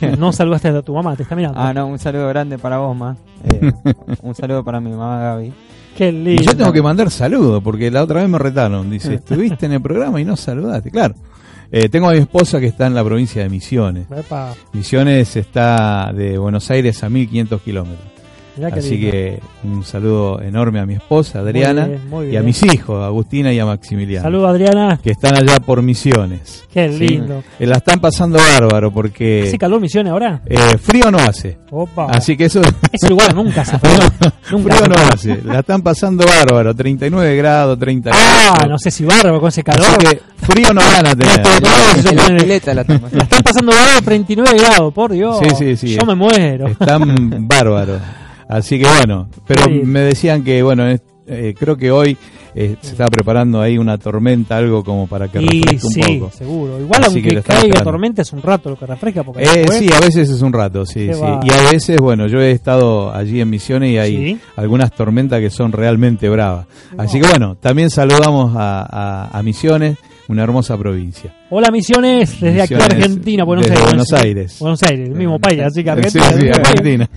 [0.00, 0.14] bien.
[0.20, 1.58] No saludaste a tu mamá, te está mirando.
[1.58, 3.16] Ah, no, un saludo grande para vos, ma.
[3.44, 3.72] Eh,
[4.22, 5.52] un saludo para mi mamá Gaby.
[5.98, 6.42] Qué Y lindo.
[6.44, 8.88] yo tengo que mandar saludos, porque la otra vez me retaron.
[8.88, 10.92] Dice, estuviste en el programa y no saludaste.
[10.92, 11.16] Claro.
[11.72, 14.06] Eh, tengo a mi esposa que está en la provincia de Misiones.
[14.16, 18.06] Epa, Misiones está de Buenos Aires a 1500 kilómetros.
[18.58, 22.62] Mirá Así que un saludo enorme a mi esposa, Adriana, bien, muy y a mis
[22.62, 25.00] hijos, Agustina y a Maximiliano, Saludos, Adriana.
[25.02, 26.64] que están allá por Misiones.
[26.72, 27.42] Qué lindo.
[27.58, 30.42] Eh, la están pasando bárbaro porque ¿Hace calor misiones ahora?
[30.46, 31.58] eh, frío no hace.
[31.70, 32.06] Opa.
[32.10, 32.60] Así que eso...
[32.92, 33.90] Ese lugar nunca se fue.
[34.50, 35.42] Nunca frío no hace.
[35.44, 36.74] La están pasando bárbaro.
[36.74, 38.68] 39 grados, 30 Ah, grados.
[38.70, 39.86] no sé si bárbaro con ese calor.
[39.86, 41.42] Así que frío no van a tener.
[42.74, 42.82] La
[43.22, 45.38] están pasando bárbaro 39 grados, por Dios.
[45.42, 45.96] Sí, sí, sí.
[45.96, 46.68] Yo me muero.
[46.68, 48.00] Están bárbaros.
[48.48, 49.80] Así que bueno, pero Sí.
[49.84, 52.16] me decían que bueno, eh, creo que hoy
[52.54, 56.18] eh, se está preparando ahí una tormenta, algo como para que Y refresque un sí,
[56.18, 56.32] poco.
[56.32, 56.80] seguro.
[56.80, 59.48] Igual Así que aunque estamos caiga tormenta es un rato lo que refresca porque Eh,
[59.54, 61.20] después- sí, a veces es un rato, sí, sí.
[61.20, 61.40] va.
[61.44, 64.40] Y a veces, bueno, yo he estado allí en Misiones y hay Sí.
[64.56, 66.66] algunas tormentas que son realmente bravas.
[66.96, 71.32] Así que bueno, también saludamos a, a- a Misiones, una hermosa provincia.
[71.50, 73.90] Hola Misiones, desde aquí Argentina, Buenos desde Aires.
[73.92, 74.56] Buenos Aires.
[74.58, 76.26] Buenos Aires, el mismo Buenos país, así que Sí, Argentina.
[76.32, 76.58] sí, país.
[76.58, 77.08] Argentina.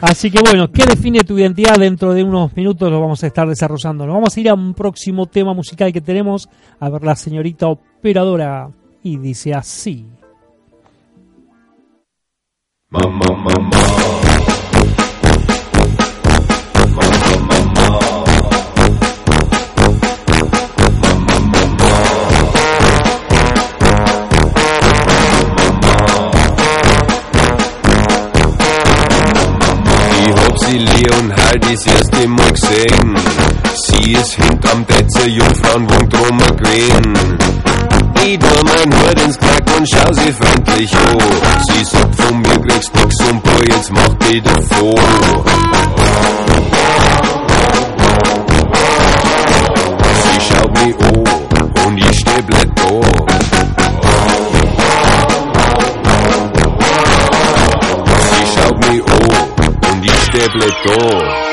[0.00, 1.76] Así que bueno, ¿qué define tu identidad?
[1.76, 4.06] Dentro de unos minutos lo vamos a estar desarrollando.
[4.06, 7.68] Nos vamos a ir a un próximo tema musical que tenemos, a ver la señorita
[7.68, 8.70] operadora,
[9.02, 10.06] y dice así.
[31.56, 33.16] Halt das erste Mal gesehen.
[33.74, 37.38] Sie ist hinterm Betze, Jungfrauen wohnt drum gewesen.
[38.24, 41.18] Ich tu mein Hut ins Knack und schau sie freundlich an.
[41.68, 44.94] Sie sagt von mir kriegst nix und boah, jetzt mach dich davon.
[50.22, 53.00] Sie schaut mich an und ich steh blöd da.
[58.20, 61.45] Sie schaut mich an und ich steh blöd da.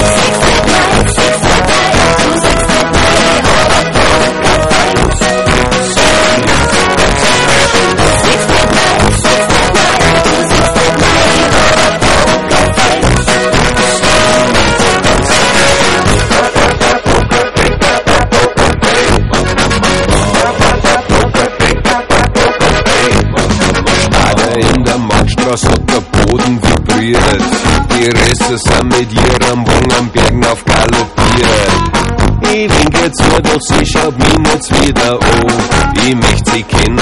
[0.00, 0.47] Uh,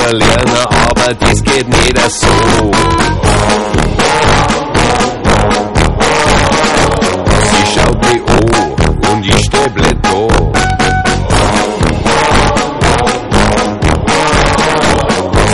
[0.06, 2.26] kennenlernen, aber das geht nicht so.
[7.50, 10.28] Sie schaut mich an und ich steh blöd da.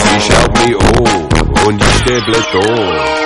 [0.02, 3.21] Sie schaut mich an und ich steh blöd da.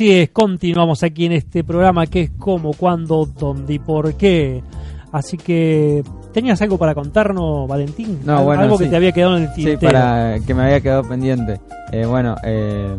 [0.00, 4.62] Así es, continuamos aquí en este programa que es cómo, cuándo, dónde y por qué.
[5.12, 8.18] Así que, ¿tenías algo para contarnos, Valentín?
[8.24, 8.90] No, bueno, algo que sí.
[8.90, 9.92] te había quedado en el Sí, tintero.
[9.92, 11.60] para que me había quedado pendiente.
[11.92, 12.96] Eh, bueno, eh,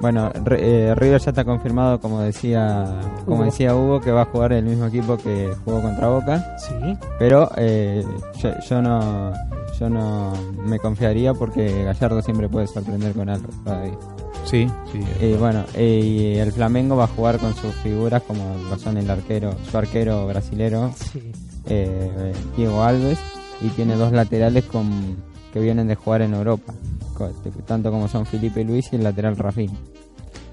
[0.00, 2.82] bueno, Ri- eh, River ya está confirmado, como decía,
[3.26, 3.44] como Hugo.
[3.44, 6.56] decía Hugo, que va a jugar el mismo equipo que jugó contra Boca.
[6.56, 8.02] Sí, Pero eh,
[8.42, 9.32] yo, yo no,
[9.78, 10.32] yo no
[10.64, 13.98] me confiaría porque Gallardo siempre puede sorprender con algo todavía.
[14.44, 15.00] Sí, sí.
[15.24, 18.96] Y bueno, eh, y el Flamengo va a jugar con sus figuras como lo son
[18.98, 21.32] el arquero, su arquero brasilero sí.
[21.66, 23.18] eh, Diego Alves
[23.60, 25.16] y tiene dos laterales con,
[25.52, 26.74] que vienen de jugar en Europa,
[27.16, 27.30] co-
[27.66, 29.78] tanto como son Felipe Luis y el lateral Rafinha.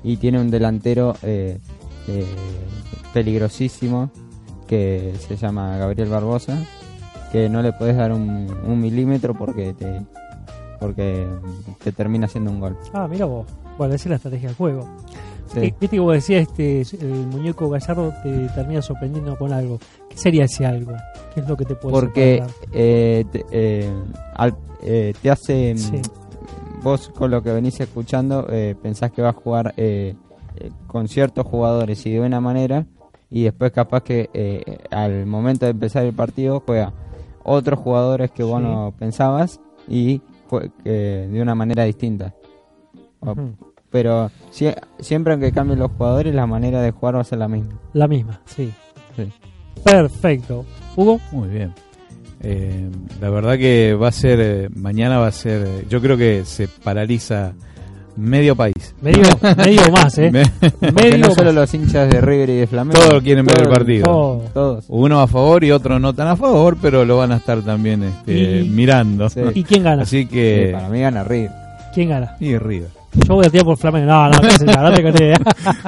[0.04, 1.58] Y tiene un delantero eh,
[2.08, 2.25] eh,
[3.13, 4.12] peligrosísimo
[4.67, 6.58] que se llama Gabriel Barbosa,
[7.32, 10.02] que no le puedes dar un, un milímetro porque te
[10.80, 11.28] porque
[11.84, 12.78] te termina haciendo un gol.
[12.93, 13.45] Ah, mira vos.
[13.79, 14.87] Bueno, esa es la estrategia del juego.
[15.51, 15.61] Sí.
[15.61, 19.79] Viste que vos decías, este, el muñeco Gallardo te termina sorprendiendo con algo.
[20.09, 20.91] ¿Qué sería ese algo?
[21.33, 23.91] ¿Qué es lo que te puede porque eh, te, eh,
[24.35, 26.01] al- eh, te hace Sí.
[26.83, 29.73] vos con lo que venís escuchando eh, pensás que va a jugar
[30.87, 32.85] con ciertos jugadores y de una manera
[33.31, 36.93] y después capaz que eh, al momento de empezar el partido juega
[37.43, 38.67] otros jugadores que vos Sí.
[38.67, 40.21] no pensabas y
[40.83, 42.33] de una manera distinta.
[43.91, 47.47] Pero sie- siempre aunque cambien los jugadores, la manera de jugar va a ser la
[47.47, 47.80] misma.
[47.93, 48.71] La misma, sí.
[49.15, 49.30] Sí.
[49.84, 50.65] Perfecto.
[50.95, 51.73] Hugo, Muy bien.
[52.41, 56.15] Eh, la verdad que va a ser, eh, mañana va a ser, eh, yo creo
[56.15, 57.52] que se paraliza
[58.15, 58.95] medio país.
[59.02, 59.23] medio,
[59.58, 60.32] medio más, ¿eh?
[60.82, 62.97] Me- Medio no solo los hinchas de River y de Flamengo.
[62.97, 64.06] Todos quieren ver el partido.
[64.10, 64.86] Oh, Todos.
[64.88, 68.04] Uno a favor y otro no tan a favor, pero lo van a estar también
[68.04, 69.30] este, Y- mirando.
[69.30, 69.41] Sí.
[69.56, 70.04] ¿Y quién gana?
[70.04, 70.69] Así Sí, que...
[70.73, 71.52] para mí gana River.
[71.93, 72.38] ¿Quién gana?
[72.39, 72.89] y River.
[73.27, 74.08] Yo voy a tirar por Flamengo.
[74.08, 75.38] No, no, no te crees.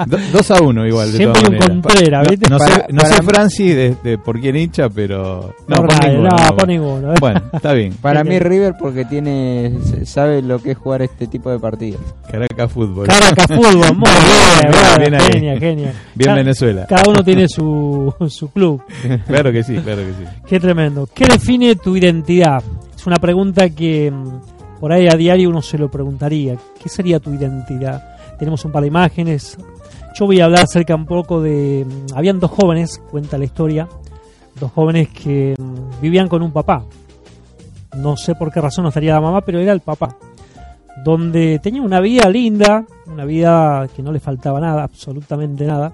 [0.07, 1.81] Do- dos a uno igual, de Siempre todas un.
[1.81, 2.49] Contreras, No, ¿viste?
[2.49, 5.55] no sé, Para- no para sé mí- Franci, de, de por quién hincha, pero...
[5.67, 6.29] No, Por por ninguno.
[6.29, 6.55] no, no.
[6.57, 7.11] por ninguno.
[7.13, 7.15] ¿eh?
[7.19, 7.93] Bueno, está bien.
[8.01, 8.39] Para Sí, mí.
[8.39, 9.71] River porque tiene
[10.05, 12.01] sabe lo que es jugar este tipo de partidos.
[12.31, 13.07] Caracas Fútbol.
[13.07, 15.31] Caracas Fútbol, muy bien, Bien, bien ahí.
[15.33, 15.93] genia, genia.
[16.15, 16.85] Bien Venezuela.
[16.87, 18.81] Cada uno tiene su, su club.
[19.27, 20.37] Claro que sí, claro que sí.
[20.47, 21.07] Qué tremendo.
[21.13, 22.63] ¿Qué define tu identidad?
[22.95, 24.50] Es una pregunta que mm,
[24.81, 26.57] por ahí a diario uno se lo preguntaría.
[26.81, 28.17] ¿Qué sería tu identidad?
[28.39, 29.55] Tenemos un par de imágenes.
[30.15, 31.85] Yo voy a hablar acerca un poco de...
[31.87, 33.87] mm, Habían dos jóvenes, cuenta la historia,
[34.59, 36.83] dos jóvenes que mm, vivían con un papá.
[37.95, 40.17] No sé por qué razón no estaría la mamá, pero era el papá.
[41.05, 45.93] Donde tenía una vida linda, una vida que no le faltaba nada, absolutamente nada.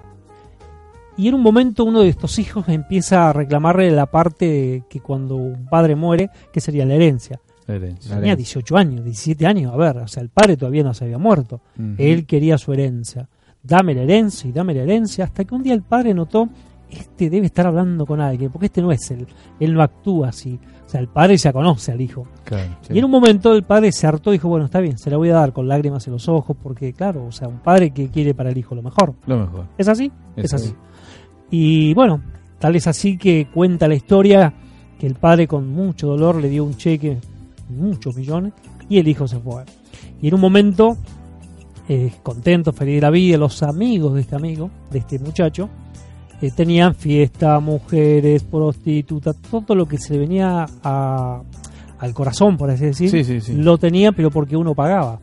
[1.18, 5.36] Y en un momento uno de estos hijos empieza a reclamarle la parte que cuando
[5.36, 7.42] un padre muere, que sería la herencia.
[7.68, 8.16] Herencia.
[8.16, 8.36] Tenía herencia.
[8.36, 11.62] 18 años, 17 años, a ver, o sea, el padre todavía no se había muerto.
[11.98, 13.28] Él quería su herencia.
[13.62, 16.48] Dame la herencia y dame la herencia, hasta que un día el padre notó,
[16.90, 19.28] este debe estar hablando con alguien, porque este no es él,
[19.60, 20.58] él no actúa así.
[20.86, 22.26] O sea, el padre ya conoce al hijo.
[22.46, 22.78] Claro.
[22.82, 22.94] Sí.
[22.94, 25.18] Y en un momento el padre se hartó y dijo, bueno, está bien, se la
[25.18, 28.08] voy a dar con lágrimas en los ojos, porque claro, o sea, un padre que
[28.10, 29.14] quiere para el hijo lo mejor.
[29.26, 29.66] Lo mejor.
[29.78, 30.10] ¿Es así?
[30.38, 30.74] Es así.
[31.52, 32.22] Y bueno,
[32.60, 34.54] tal es así que cuenta la historia
[34.98, 37.18] que el padre con mucho dolor le dio un cheque,
[37.70, 38.54] muchos millones,
[38.90, 39.64] y el hijo se fue.
[40.22, 40.98] Y en un momento,
[41.90, 45.70] eh, contento, feliz de la vida, los amigos de este amigo, de este muchacho,
[46.42, 51.42] eh, tenían fiesta, mujeres, prostitutas, todo lo que se le venía a-
[52.00, 53.54] al corazón, por así decir, Sí, sí, sí.
[53.54, 55.20] lo tenían, pero porque uno pagaba.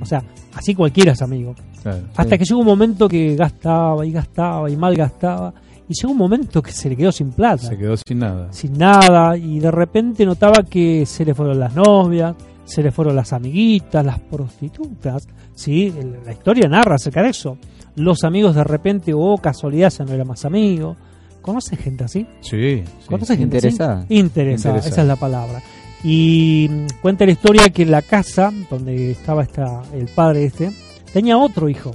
[0.00, 0.22] O sea,
[0.54, 1.54] así cualquiera es amigo.
[1.82, 2.04] Claro.
[2.16, 5.52] Hasta que llegó un momento que gastaba y gastaba y mal gastaba.
[5.88, 8.52] Y llegó un momento que se le quedó sin plata, Se quedó sin nada.
[8.52, 9.36] sin nada.
[9.36, 14.04] Y de repente notaba que se le fueron las novias, se le fueron las amiguitas,
[14.04, 15.26] las prostitutas.
[15.54, 15.92] ¿sí?
[16.26, 17.56] La historia narra acerca de eso.
[17.96, 20.96] Los amigos de repente, o casualidad, ya no eran más amigos.
[21.40, 22.26] ¿Conoces gente así?
[22.42, 22.82] Sí.
[22.84, 23.06] sí.
[23.06, 23.68] ¿Conoces gente así?
[23.68, 24.04] Interesada.
[24.10, 24.78] Interesada, Interesada.
[24.92, 25.62] esa es la palabra.
[26.04, 30.70] Y mm, cuenta la historia que en la casa donde estaba esta, el padre este,
[31.12, 31.92] tenía otro hijo,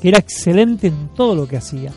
[0.00, 1.90] que era excelente en todo lo que hacía.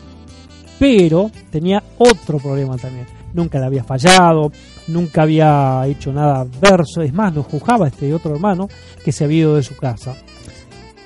[0.84, 3.06] Pero tenía otro problema también.
[3.32, 4.52] Nunca le había fallado,
[4.88, 7.00] nunca había hecho nada adverso.
[7.00, 8.68] Es más, lo juzgaba este otro hermano
[9.02, 10.14] que se había ido de su casa.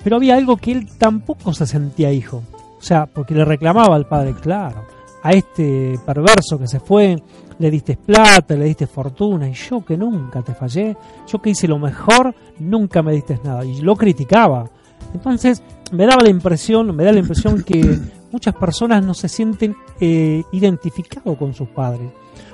[0.02, 2.42] Pero había algo que él tampoco se sentía hijo.
[2.76, 4.84] O sea, porque le reclamaba al padre, claro,
[5.22, 7.22] a este perverso que se fue,
[7.60, 11.68] le diste plata, le diste fortuna, y yo que nunca te fallé, yo que hice
[11.68, 13.64] lo mejor, nunca me diste nada.
[13.64, 14.68] Y lo criticaba.
[15.14, 15.62] Entonces,
[15.92, 18.00] me daba la impresión, me da la impresión que
[18.32, 22.10] muchas personas no se sienten eh, identificados con sus padres.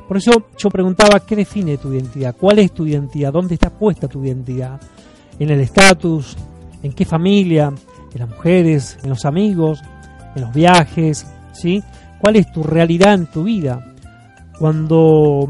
[0.06, 2.37] Por eso yo preguntaba, ¿qué define tu identidad?
[2.38, 3.32] ¿Cuál es tu identidad?
[3.32, 4.80] ¿Dónde está puesta tu identidad?
[5.38, 6.37] ¿En el estatus?
[6.82, 7.72] ¿En qué familia?
[8.12, 8.98] ¿En las mujeres?
[9.02, 9.80] ¿En los amigos?
[10.37, 11.26] ¿En los viajes?
[11.52, 11.82] ¿Sí?
[12.20, 13.94] ¿Cuál es tu realidad en tu vida?
[14.58, 15.48] Cuando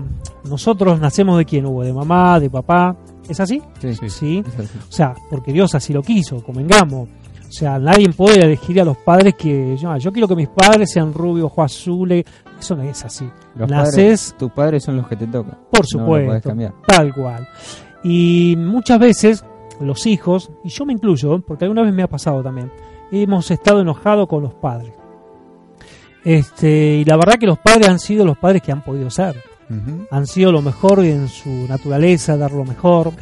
[0.49, 2.97] nosotros nacemos de quién hubo, de mamá, de papá,
[3.29, 3.61] ¿es así?
[3.81, 4.09] Sí, Sí.
[4.11, 4.45] ¿Sí?
[4.47, 4.79] es así.
[4.89, 7.09] O sea, porque Dios así lo quiso, convengamos.
[7.55, 10.91] O sea, nadie puede elegir a los padres que yo, yo quiero que mis padres
[10.91, 12.25] sean rubios, ojos azules.
[12.59, 13.31] Eso no es así.
[13.55, 15.57] Los Naces, padres, tus padres son los que te tocan.
[15.71, 16.53] por supuesto,
[16.85, 17.49] tal cual.
[18.03, 19.45] Y muchas veces
[19.81, 22.73] los hijos, y yo me incluyo, porque alguna vez me ha pasado también,
[23.13, 24.93] hemos estado enojados con los padres.
[26.25, 29.37] Este, y la verdad que los padres han sido los padres que han podido ser
[30.11, 33.13] han sido lo mejor en su naturaleza, dar lo mejor,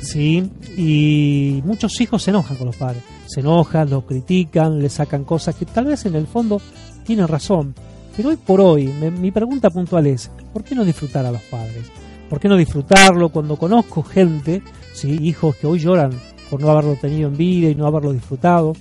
[0.00, 0.50] ¿sí?
[0.76, 5.54] Y muchos hijos se enojan con los padres, se enojan, los critican, le sacan cosas
[5.54, 6.60] que tal vez en el fondo
[7.04, 7.74] tienen razón.
[8.16, 11.42] Pero hoy por hoy, me- mi pregunta puntual es, ¿por qué no disfrutar a los
[11.42, 11.86] padres?
[12.28, 14.62] ¿Por qué no disfrutarlo cuando conozco gente,
[14.92, 15.18] ¿sí?
[15.22, 16.10] hijos que hoy lloran
[16.50, 18.72] por no haberlo tenido en vida y no haberlo disfrutado?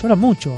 [0.00, 0.52] Lloran mucho.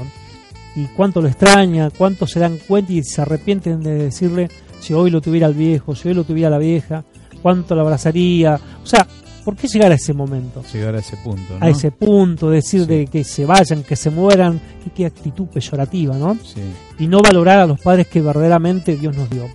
[0.75, 5.09] Y cuánto lo extraña, cuánto se dan cuenta y se arrepienten de decirle, si hoy
[5.09, 7.03] lo tuviera el viejo, si hoy lo tuviera la vieja,
[7.41, 8.59] cuánto lo abrazaría.
[8.83, 9.07] O sea,
[9.47, 10.61] ¿por qué llegar a ese momento?
[10.73, 11.65] Llegar a ese punto, ¿no?
[11.65, 12.85] A ese punto, decir Sí.
[12.87, 16.35] de que se vayan, que se mueran, qué, qué actitud peyorativa, ¿no?
[16.43, 16.59] Sí.
[16.99, 19.45] Y no valorar a los padres que verdaderamente Dios nos dio.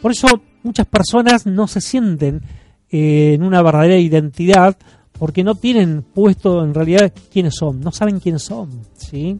[0.00, 0.26] Por eso
[0.62, 2.40] muchas personas no se sienten
[2.90, 4.74] eh, en una verdadera identidad
[5.18, 9.38] porque no tienen puesto en realidad quiénes son, no saben quiénes son, ¿sí?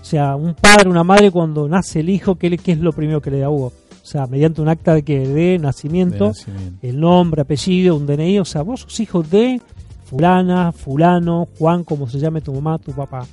[0.00, 2.92] O sea, un padre, una madre, cuando nace el hijo, ¿qué, le- qué es lo
[2.92, 3.72] primero que le da Hugo?
[4.04, 6.86] O sea, mediante un acta de, que, de nacimiento, De nacimiento.
[6.86, 9.62] el nombre, apellido, un DNI, o sea, vos sos hijo de
[10.04, 13.26] fulana, fulano, Juan, como se llame tu mamá, tu papá.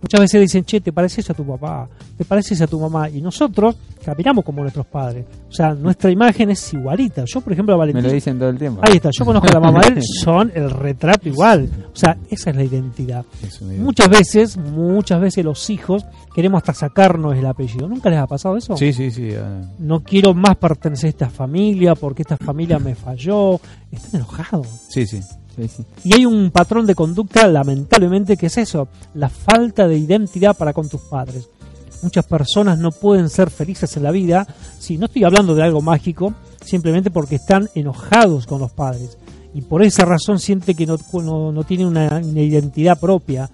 [0.00, 3.20] Muchas veces dicen, che, te pareces a tu papá, te pareces a tu mamá, y
[3.20, 5.26] nosotros caminamos como nuestros padres.
[5.48, 7.24] O sea, nuestra imagen es igualita.
[7.26, 8.80] Yo, por ejemplo, a Me Valentín, lo dicen todo el tiempo.
[8.84, 11.68] ahí está, yo conozco a la mamá de él, son el retrato igual.
[11.92, 13.24] O sea, esa es la identidad.
[13.42, 13.60] Es.
[13.62, 17.88] Muchas veces, muchas veces los hijos queremos hasta sacarnos el apellido.
[17.88, 18.76] ¿Nunca les ha pasado eso?
[18.76, 19.30] Sí, sí, sí.
[19.34, 23.60] ah, No quiero más pertenecer a esta familia porque esta familia me falló.
[23.90, 24.66] Están enojados.
[24.88, 25.20] sí, sí.
[25.58, 25.84] Sí, sí.
[26.04, 30.72] Y hay un patrón de conducta, lamentablemente, que es eso, la falta de identidad para
[30.72, 31.48] con tus padres.
[32.00, 34.46] Muchas personas no pueden ser felices en la vida,
[34.78, 36.32] si no estoy hablando de algo mágico,
[36.64, 39.18] simplemente porque están enojados con los padres.
[39.52, 43.50] Y por esa razón siente que no, no, no tienen una, identidad propia,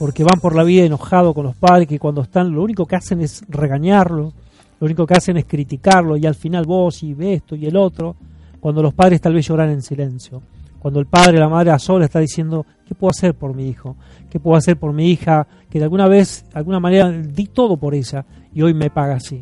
[0.00, 2.96] porque van por la vida enojados con los padres, que cuando están lo único que
[2.96, 4.32] hacen es regañarlos,
[4.80, 8.16] lo único que hacen es criticarlos, y al final vos y esto y el otro,
[8.58, 10.42] cuando los padres tal vez lloran en silencio
[10.84, 13.96] cuando el padre, la madre a sola está diciendo, ¿qué puedo hacer por mi hijo?
[14.28, 15.46] ¿Qué puedo hacer por mi hija?
[15.70, 19.14] Que de alguna vez, de alguna manera, di todo por ella y hoy me paga
[19.14, 19.40] así.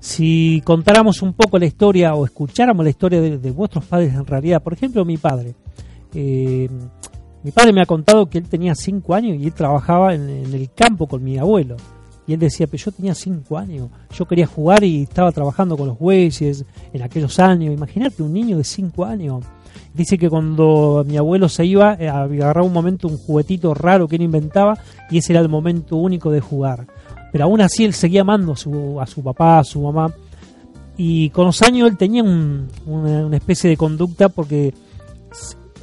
[0.00, 4.62] Si contáramos un poco la historia o escucháramos la historia de, vuestros padres en realidad,
[4.62, 5.54] por ejemplo, mi padre.
[6.14, 6.66] eh,
[7.42, 10.70] mi padre me ha contado que él tenía cinco años y él trabajaba en el
[10.74, 11.76] campo con mi abuelo.
[12.26, 15.86] Y él decía, pero yo tenía cinco años, yo quería jugar y estaba trabajando con
[15.88, 17.72] los bueyes en aquellos años.
[17.72, 19.44] Imagínate un niño de cinco años.
[19.94, 24.16] Dice que cuando mi abuelo se iba, eh, agarraba un momento un juguetito raro que
[24.16, 24.76] él inventaba
[25.10, 26.86] y ese era el momento único de jugar.
[27.32, 30.12] Pero aún así él seguía amando a su, a su papá, a su mamá.
[30.98, 34.74] Y con los años él tenía un- una, especie de conducta porque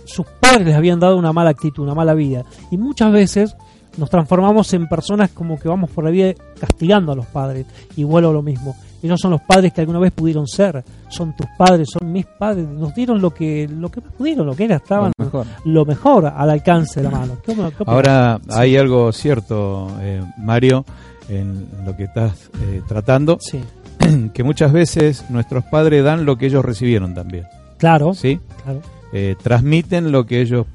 [0.06, 2.44] sus padres les habían dado una mala actitud, una mala vida.
[2.72, 3.56] Y muchas veces
[3.98, 7.66] nos transformamos en personas como que vamos por la vida castigando a los padres.
[7.96, 8.76] Y vuelvo a lo mismo.
[9.02, 10.84] Ellos son los padres que alguna vez pudieron ser.
[11.10, 12.68] Son tus padres, son mis padres.
[12.68, 15.48] Nos dieron lo que lo que pudieron, lo que era, estaban Lo mejor.
[15.66, 17.38] lo mejor al alcance de la mano.
[17.46, 17.88] ¿Qué, qué opinas?
[17.88, 20.86] Ahora hay algo cierto, eh, Mario,
[21.28, 23.60] en lo que estás eh, tratando, Sí,
[24.34, 27.46] que muchas veces nuestros padres dan lo que ellos recibieron también,
[27.78, 28.40] claro, ¿sí?
[28.64, 28.82] claro.
[29.12, 30.66] Eh, transmiten lo que ellos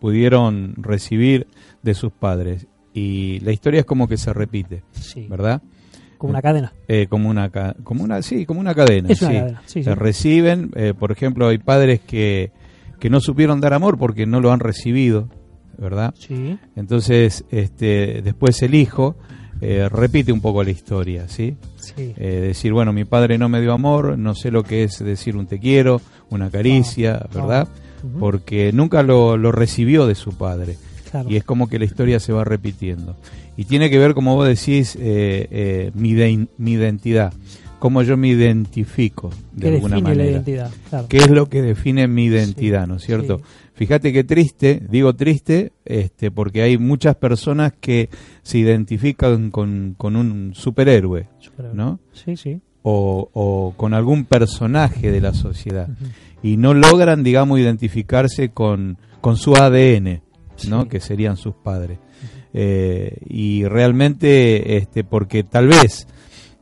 [0.00, 1.46] pudieron recibir
[1.82, 5.62] de sus padres y la historia es como que se repite, Sí, ¿verdad?
[6.18, 6.72] como una cadena.
[6.86, 7.50] Eh, como una
[7.82, 9.36] como una sí, como una cadena, Es una sí.
[9.38, 9.82] cadena, sí.
[9.82, 12.52] Se reciben, eh, por ejemplo, hay padres que
[13.00, 15.28] que no supieron dar amor porque no lo han recibido,
[15.76, 16.14] ¿verdad?
[16.16, 19.16] Sí, Entonces, este, después el hijo
[19.60, 21.56] eh, repite un poco la historia, ¿sí?
[21.76, 22.14] sí.
[22.16, 25.36] Eh, decir, bueno, mi padre no me dio amor, no sé lo que es decir
[25.36, 27.42] un te quiero, una caricia, Wow.
[27.42, 27.68] ¿verdad?
[28.04, 30.76] Ujú, Porque nunca lo, lo recibió de su padre.
[31.12, 31.30] Claro.
[31.30, 33.16] Y es como que la historia se va repitiendo.
[33.56, 37.32] Y tiene que ver, como vos decís, eh, eh, mi, de- mi identidad,
[37.78, 40.30] cómo yo me identifico de alguna define la manera.
[40.32, 40.70] identidad.
[40.88, 41.06] Claro.
[41.08, 43.38] ¿Qué es lo que define mi identidad, Sí, no es cierto?
[43.38, 43.44] sí.
[43.74, 48.10] Fíjate qué triste, digo triste, este, porque hay muchas personas que
[48.42, 51.76] se identifican con, con un superhéroe, Superhéroe.
[51.76, 51.98] ¿no?
[52.12, 52.60] Sí, sí.
[52.82, 55.88] O, o con algún personaje de la sociedad
[56.42, 60.20] y no logran, digamos, identificarse con, con su ADN,
[60.68, 60.82] ¿no?
[60.82, 60.88] Sí.
[60.88, 61.98] Que serían sus padres.
[62.54, 66.06] Eh, y realmente, este, porque tal vez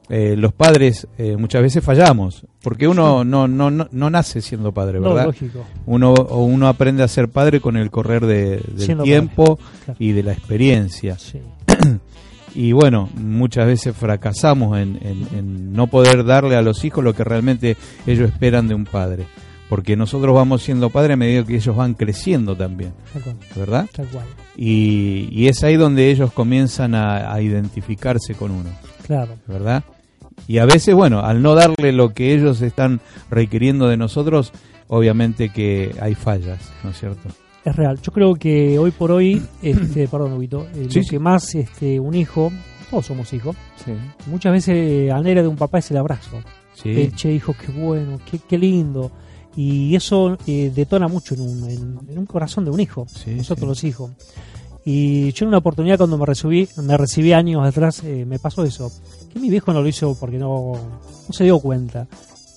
[0.09, 4.73] eh, los padres eh, muchas veces fallamos, porque uno no, no, no, no nace siendo
[4.73, 5.27] padre, No, ¿verdad?
[5.27, 5.65] lógico.
[5.87, 9.97] uno o uno aprende a ser padre con el correr de- del Siendo tiempo Claro.
[10.01, 11.41] y de la experiencia Sí.
[12.57, 17.15] y bueno muchas veces fracasamos en, en- en no poder darle a los hijos lo
[17.15, 17.77] que realmente
[18.07, 19.27] ellos esperan de un padre
[19.71, 23.37] porque nosotros vamos siendo padres a medida que ellos van creciendo también Tal cual.
[23.57, 24.27] verdad Tal cual.
[24.57, 28.69] y, y es ahí donde ellos comienzan a, a identificarse con uno
[29.07, 29.37] Claro.
[29.47, 29.83] verdad
[30.47, 33.01] y a veces bueno al no darle lo que ellos están
[33.31, 34.53] requiriendo de nosotros
[34.89, 37.29] obviamente que hay fallas no es cierto
[37.65, 38.01] Es real.
[38.03, 41.11] Yo creo que hoy por hoy, este, perdón, Ubito, eh, Sí, lo sí.
[41.11, 42.51] que más este, un hijo,
[42.91, 43.55] todos somos hijos,
[43.85, 43.93] Sí.
[44.27, 46.41] muchas veces anhela de un papá es el abrazo.
[46.75, 49.11] sí Eh, che, hijo, qué bueno, qué, qué lindo.
[49.57, 53.35] Y eso eh, detona mucho en un, en, en un corazón de un hijo, Sí,
[53.35, 53.67] nosotros sí.
[53.67, 54.11] los hijos.
[54.85, 58.65] Y yo en una oportunidad cuando me recibí, me recibí años atrás, eh, me pasó
[58.65, 58.91] eso.
[59.33, 60.73] Que mi viejo no lo hizo porque no,
[61.27, 62.07] no se dio cuenta.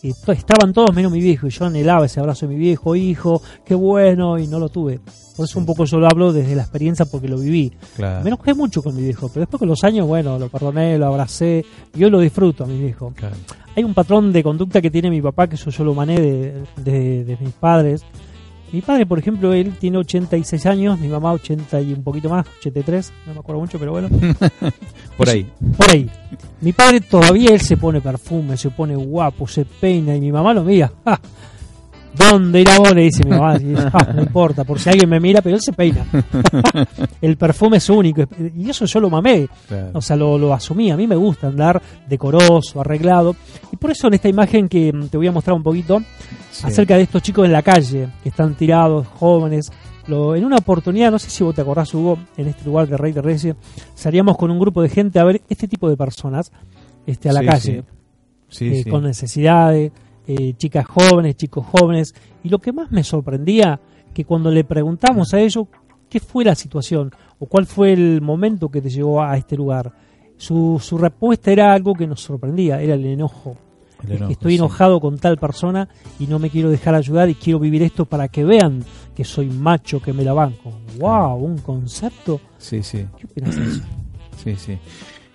[0.03, 2.95] Y to- estaban todos menos mi viejo y yo anhelaba ese abrazo de mi viejo,
[2.95, 4.99] hijo, qué bueno, y no lo tuve.
[5.35, 7.71] Por eso un poco yo lo hablo desde la experiencia porque lo viví.
[7.95, 10.97] claro Me enojé mucho con mi viejo, pero después con los años, bueno, lo perdoné,
[10.99, 13.11] lo abracé y hoy lo disfruto a mi viejo.
[13.15, 13.35] claro.
[13.75, 16.53] Hay un patrón de conducta que tiene mi papá, que eso yo lo mané de,
[16.83, 18.03] de- de mis padres,
[18.73, 22.47] Mi padre, por ejemplo, él tiene 86 años, mi mamá 80 y un poquito más,
[22.57, 24.09] 83, no me acuerdo mucho, pero bueno.
[25.17, 25.47] Por ahí.
[25.77, 26.09] Por ahí.
[26.59, 30.55] Mi padre todavía él se pone perfume, se pone guapo, se peina y mi mamá
[30.55, 30.91] lo mira.
[31.05, 31.19] ¡Ah!
[32.17, 32.93] ¿Dónde irá vos?
[32.93, 33.57] Le dice mi mamá.
[33.57, 36.05] Y, "Ah, no importa, por si alguien me mira, pero él se peina.
[37.21, 38.23] el perfume es único.
[38.55, 39.47] Y eso yo lo mamé.
[39.67, 39.91] Claro.
[39.93, 40.91] O sea, lo, lo asumí.
[40.91, 43.35] A mí me gusta andar decoroso, arreglado.
[43.71, 46.01] Y por eso en esta imagen que mm, te voy a mostrar un poquito
[46.51, 46.67] Sí.
[46.67, 49.71] acerca de estos chicos en la calle, que están tirados, jóvenes.
[50.05, 52.95] Lo, en una oportunidad, no sé si vos te acordás, Hugo, en este lugar de
[52.97, 53.55] Rey de Reyes,
[53.95, 56.51] salíamos con un grupo de gente a ver este tipo de personas
[57.07, 57.83] este, a la Sí, calle,
[58.49, 58.89] Sí, eh, sí.
[58.89, 59.91] con necesidades,
[60.27, 62.13] eh, chicas jóvenes, chicos jóvenes.
[62.43, 63.79] Y lo que más me sorprendía,
[64.13, 65.67] que cuando le preguntamos a ellos
[66.09, 69.91] qué fue la situación o cuál fue el momento que te llevó a este lugar,
[70.37, 73.57] su, su respuesta era algo que nos sorprendía, era el enojo.
[74.03, 74.57] El Es que estoy sí.
[74.57, 75.87] enojado con tal persona
[76.19, 78.83] y no me quiero dejar ayudar y quiero vivir esto para que vean
[79.15, 80.73] que soy macho, que me la banco.
[80.99, 81.35] ¡Wow!
[81.37, 82.41] Un concepto.
[82.57, 83.05] Sí, sí.
[83.17, 83.81] ¿Qué opinas de eso?
[84.43, 84.77] Sí, sí.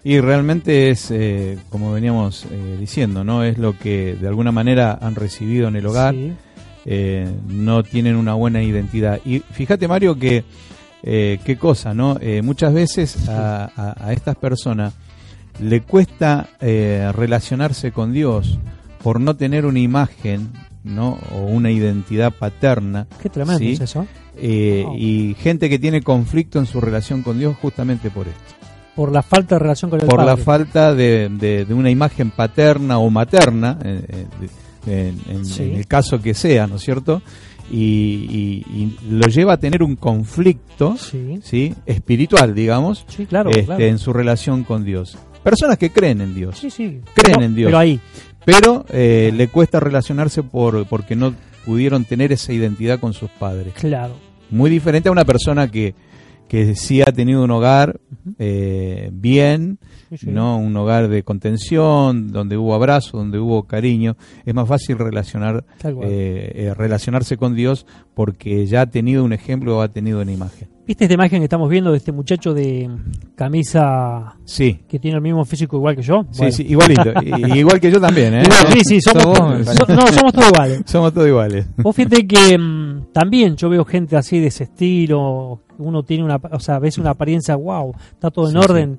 [0.04, 3.42] Y realmente es, eh, como veníamos eh, diciendo, ¿no?
[3.44, 6.32] Es lo que de alguna manera han recibido en el hogar, Sí,
[6.86, 9.20] eh, no tienen una buena identidad.
[9.26, 10.44] Y fíjate, Mario, que
[11.02, 12.16] eh, qué cosa, ¿no?
[12.20, 14.94] Eh, muchas veces a, a- a estas personas
[15.60, 18.58] le cuesta eh, relacionarse con Dios
[19.02, 20.48] por no tener una imagen,
[20.84, 21.18] ¿no?
[21.34, 23.06] O una identidad paterna.
[23.22, 23.72] qué tremendo Sí.
[23.72, 24.06] es eso.
[24.36, 24.96] eh, Wow.
[24.96, 28.54] Y gente que tiene conflicto en su relación con Dios justamente por esto.
[28.98, 30.42] Por la falta de relación con el por la padre.
[30.42, 34.26] falta de, de- de una imagen paterna o materna, eh, eh,
[34.86, 35.62] de- en, en- Sí.
[35.62, 37.22] en el caso que sea, ¿no es cierto?
[37.70, 41.74] Y, y- y lo lleva a tener un conflicto Sí, ¿sí?
[41.86, 43.84] espiritual, digamos, sí, claro, este, claro.
[43.84, 45.16] en su relación con Dios.
[45.44, 47.00] Personas que creen en Dios, Sí, sí.
[47.14, 47.68] creen Pero- en Dios.
[47.68, 48.00] Pero ahí,
[48.44, 51.34] pero eh, le cuesta relacionarse por, porque no
[51.64, 53.74] pudieron tener esa identidad con sus padres.
[53.74, 54.14] claro.
[54.50, 55.94] Muy diferente a una persona que,
[56.48, 58.00] que sí ha tenido un hogar
[58.38, 59.78] eh, bien,
[60.10, 60.26] Sí, sí.
[60.30, 64.16] no un hogar de contención donde hubo abrazo donde hubo cariño.
[64.46, 67.84] Es más fácil relacionar eh, eh, relacionarse con Dios
[68.14, 71.44] porque ya ha tenido un ejemplo o ha tenido una imagen ¿Viste esta imagen que
[71.44, 72.88] estamos viendo de este muchacho de
[73.36, 76.22] camisa sí que tiene el mismo físico igual que yo?
[76.30, 76.52] sí Bueno.
[76.52, 78.42] sí igualito Y- igual que yo también ¿eh?
[78.44, 80.82] Igual, sí, sí, somos, so- no, somos todos iguales.
[80.86, 85.60] somos todos iguales Vos fíjate que mm, también yo veo gente así de ese estilo,
[85.78, 88.98] uno tiene una, o sea, ves una apariencia, wow, está todo en Sí, orden.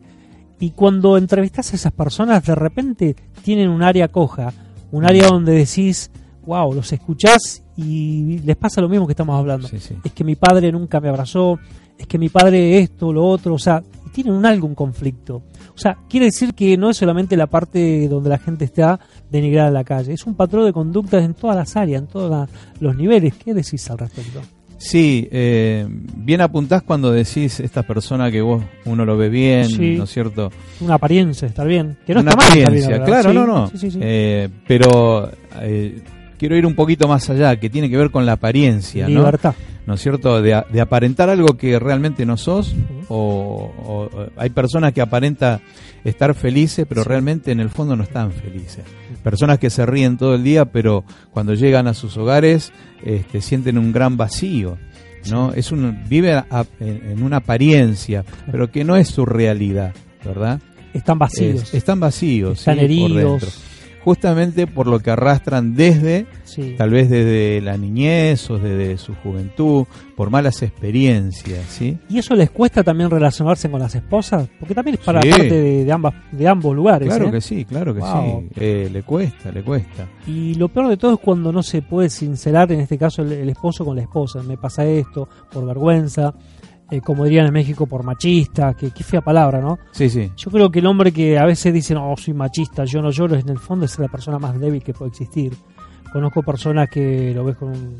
[0.59, 4.53] Y cuando entrevistas a esas personas, de repente tienen un área coja,
[4.91, 5.31] un área Mm.
[5.31, 6.11] donde decís,
[6.45, 9.67] wow, los escuchás y les pasa lo mismo que estamos hablando.
[9.69, 9.77] sí.
[10.03, 11.57] Es que mi padre nunca me abrazó,
[11.99, 15.43] es que mi padre esto, lo otro, o sea, tienen un algo, un conflicto.
[15.75, 19.67] O sea, quiere decir que no es solamente la parte donde la gente está denigrada
[19.67, 22.95] en la calle, es un patrón de conductas en todas las áreas, en todos los
[22.95, 23.33] niveles.
[23.35, 24.41] ¿Qué decís al respecto?
[24.77, 29.95] Sí, eh, bien apuntás cuando decís esta persona que vos uno lo ve bien, Sí.
[29.97, 30.51] ¿no es cierto?
[30.79, 31.97] Una apariencia, estar bien.
[32.05, 33.67] Que no una está apariencia, claro, Sí, no, no.
[33.75, 33.89] sí.
[34.01, 35.29] Eh, pero
[35.61, 36.01] eh,
[36.37, 39.07] quiero ir un poquito más allá, que tiene que ver con la apariencia.
[39.07, 39.53] Libertad.
[39.57, 40.41] ¿no es cierto?
[40.41, 42.75] De, de aparentar algo que realmente no sos,
[43.09, 45.61] o, hay personas que aparentan
[46.03, 48.83] estar felices, pero realmente en el fondo no están felices.
[49.23, 52.71] Personas que se ríen todo el día, pero cuando llegan a sus hogares
[53.03, 54.77] este, sienten un gran vacío.
[55.29, 55.51] ¿no?
[55.53, 60.61] Es un, vive a- en, en una apariencia, pero que no es su realidad, ¿verdad?
[60.93, 61.63] Están vacíos.
[61.63, 63.61] Es- están vacíos, Están sí, heridos.
[64.03, 66.75] Justamente por lo que arrastran desde sí.
[66.77, 69.85] tal vez desde la niñez o desde su juventud,
[70.15, 71.97] por malas experiencias, ¿sí?
[72.09, 74.47] ¿Y eso les cuesta también relacionarse con las esposas?
[74.59, 75.29] Porque también es para Sí.
[75.29, 77.07] parte de, de ambas, de ambos lugares.
[77.09, 77.31] Claro ¿eh?
[77.31, 78.41] que sí, claro que Wow.
[78.41, 78.47] sí.
[78.57, 80.07] Eh, le cuesta, le cuesta.
[80.27, 83.31] Y lo peor de todo es cuando no se puede sincerar, en este caso, el,
[83.33, 84.41] el esposo con la esposa.
[84.43, 86.33] Me pasa esto por vergüenza,
[86.91, 89.77] eh, como dirían en México, por machista, que qué fea palabra, ¿no?
[89.91, 90.31] Sí, sí.
[90.35, 93.35] Yo creo que el hombre que a veces dice, no, soy machista, yo no lloro,
[93.35, 95.53] en el fondo es la persona más débil que puede existir.
[96.11, 97.97] Conozco personas que lo ves con un,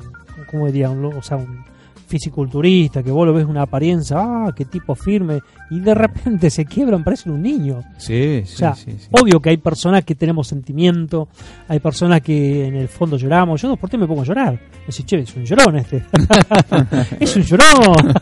[0.50, 0.90] ¿cómo diría?
[0.90, 1.64] Un, o sea, un
[2.10, 5.40] fisiculturista, que vos lo ves una apariencia, ah, qué tipo firme,
[5.70, 7.84] y de repente se quiebran, parecen un niño.
[7.98, 9.08] Sí, sí, O sea, sí, sí.
[9.12, 11.28] obvio que hay personas que tenemos sentimiento,
[11.68, 13.62] hay personas que en el fondo lloramos.
[13.62, 14.60] Yo por qué me pongo a llorar.
[14.88, 16.04] Decir, che, es un llorón este.
[17.20, 18.14] es un llorón.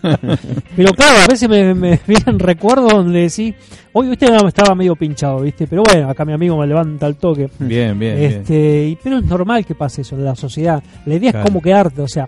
[0.76, 3.56] pero claro, a veces me, me vienen recuerdos donde decís,
[3.94, 5.66] hoy usted estaba medio pinchado, ¿viste?
[5.66, 7.50] Pero bueno, acá mi amigo me levanta el toque.
[7.60, 8.34] Bien, bien, bien.
[8.42, 10.84] este, y, pero es normal que pase eso en la sociedad.
[11.06, 11.46] La idea Claro.
[11.46, 12.28] es cómo quedarte, o sea,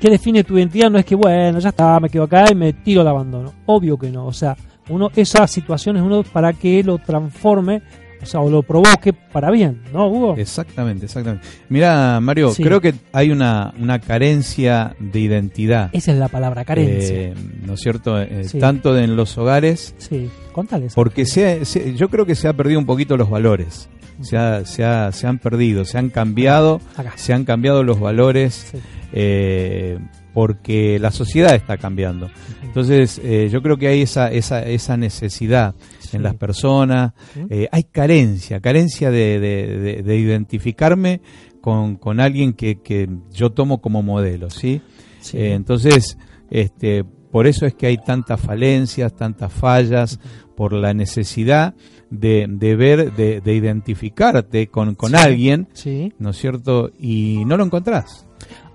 [0.00, 0.90] ¿qué define tu identidad?
[0.90, 3.52] No es que, bueno, ya está, me quedo acá y me tiro al abandono.
[3.66, 4.56] Obvio que no, o sea,
[4.88, 7.82] uno esas situaciones uno para que lo transforme
[8.22, 10.34] o sea, o lo provoque para bien, ¿no, Hugo?
[10.36, 11.46] Exactamente, exactamente.
[11.68, 12.62] Mira, Mario, Sí.
[12.62, 15.90] creo que hay una, una carencia de identidad.
[15.92, 17.14] Esa es la palabra, carencia.
[17.16, 18.20] eh, ¿No es cierto?
[18.20, 18.58] Eh, Sí.
[18.58, 20.94] Tanto en los hogares, sí, contales.
[20.94, 23.88] porque se, se- yo creo que se ha perdido un poquito los valores.
[24.20, 27.12] Se, ha- se, ha- se han perdido, se han cambiado, Acá.
[27.14, 28.78] se han cambiado los valores Sí.
[29.12, 29.98] eh,
[30.34, 32.28] porque la sociedad está cambiando.
[32.62, 35.74] Entonces, eh, yo creo que hay esa, esa, esa necesidad
[36.10, 36.16] Sí.
[36.16, 37.12] en las personas,
[37.50, 41.20] eh, hay carencia, carencia de, de- de- de identificarme
[41.60, 44.80] con, con alguien que, que yo tomo como modelo, ¿sí?
[45.20, 45.38] Sí.
[45.38, 46.16] Eh, entonces,
[46.50, 50.18] este, por eso es que hay tantas falencias, tantas fallas,
[50.56, 51.74] por la necesidad
[52.10, 55.16] de, de ver, de, de identificarte con, con Sí.
[55.16, 56.12] alguien, Sí.
[56.18, 56.90] ¿no es cierto?
[56.98, 58.24] Y no lo encontrás.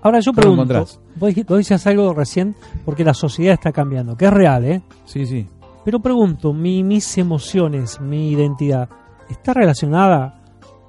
[0.02, 1.34] Ahora yo pregunto, vos, vos
[1.86, 2.54] algo recién,
[2.84, 4.82] porque la sociedad está cambiando, que es real, ¿eh?
[5.06, 5.46] Sí, sí.
[5.84, 8.88] Pero pregunto, mi, mis emociones, mi identidad,
[9.28, 10.40] ¿está relacionada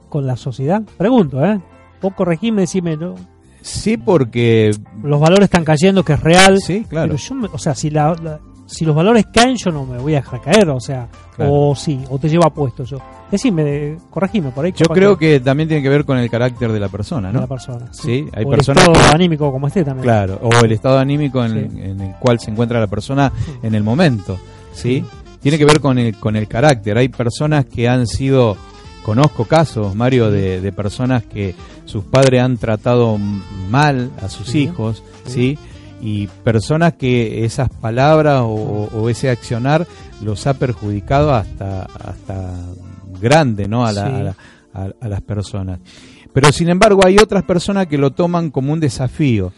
[0.09, 0.81] con la sociedad?
[0.97, 1.59] Pregunto, ¿eh?
[2.01, 3.15] Vos corregime, decime, ¿no?
[3.61, 4.71] Sí, porque...
[5.03, 6.59] los valores están cayendo, que es real.
[6.59, 7.07] Sí, claro.
[7.13, 9.97] Pero yo, me- o sea, si, la, la- si los valores caen, yo no me
[9.97, 11.51] voy a dejar caer, o sea, Claro.
[11.53, 12.97] o sí, o te llevo a puesto yo.
[13.31, 14.71] Decime, corregime por ahí.
[14.71, 17.41] Yo creo que también tiene que ver con el carácter de la persona, de ¿no?
[17.41, 17.87] la persona.
[17.91, 20.03] Sí, hay o personas el estado que- anímico como esté también.
[20.03, 21.81] Claro, o el estado anímico en, Sí.
[21.81, 23.31] en el cual se encuentra la persona
[23.63, 24.37] en el momento,
[24.75, 25.03] ¿sí?
[25.41, 26.97] Tiene que ver con el, con el carácter.
[26.97, 28.55] Hay personas que han sido,
[29.03, 31.55] conozco casos, Mario, de, de personas que
[31.85, 33.17] sus padres han tratado
[33.69, 34.59] mal a sus Sí.
[34.63, 35.31] hijos, Sí.
[35.31, 35.59] ¿sí?
[36.01, 39.87] Y personas que esas palabras o, o ese accionar
[40.21, 42.51] los ha perjudicado hasta, hasta
[43.21, 43.85] grande, ¿no?
[43.85, 44.13] A, la- Sí.
[44.13, 44.35] a la-
[44.73, 45.79] a- a las personas.
[46.33, 49.53] Pero sin embargo hay otras personas que lo toman como un desafío,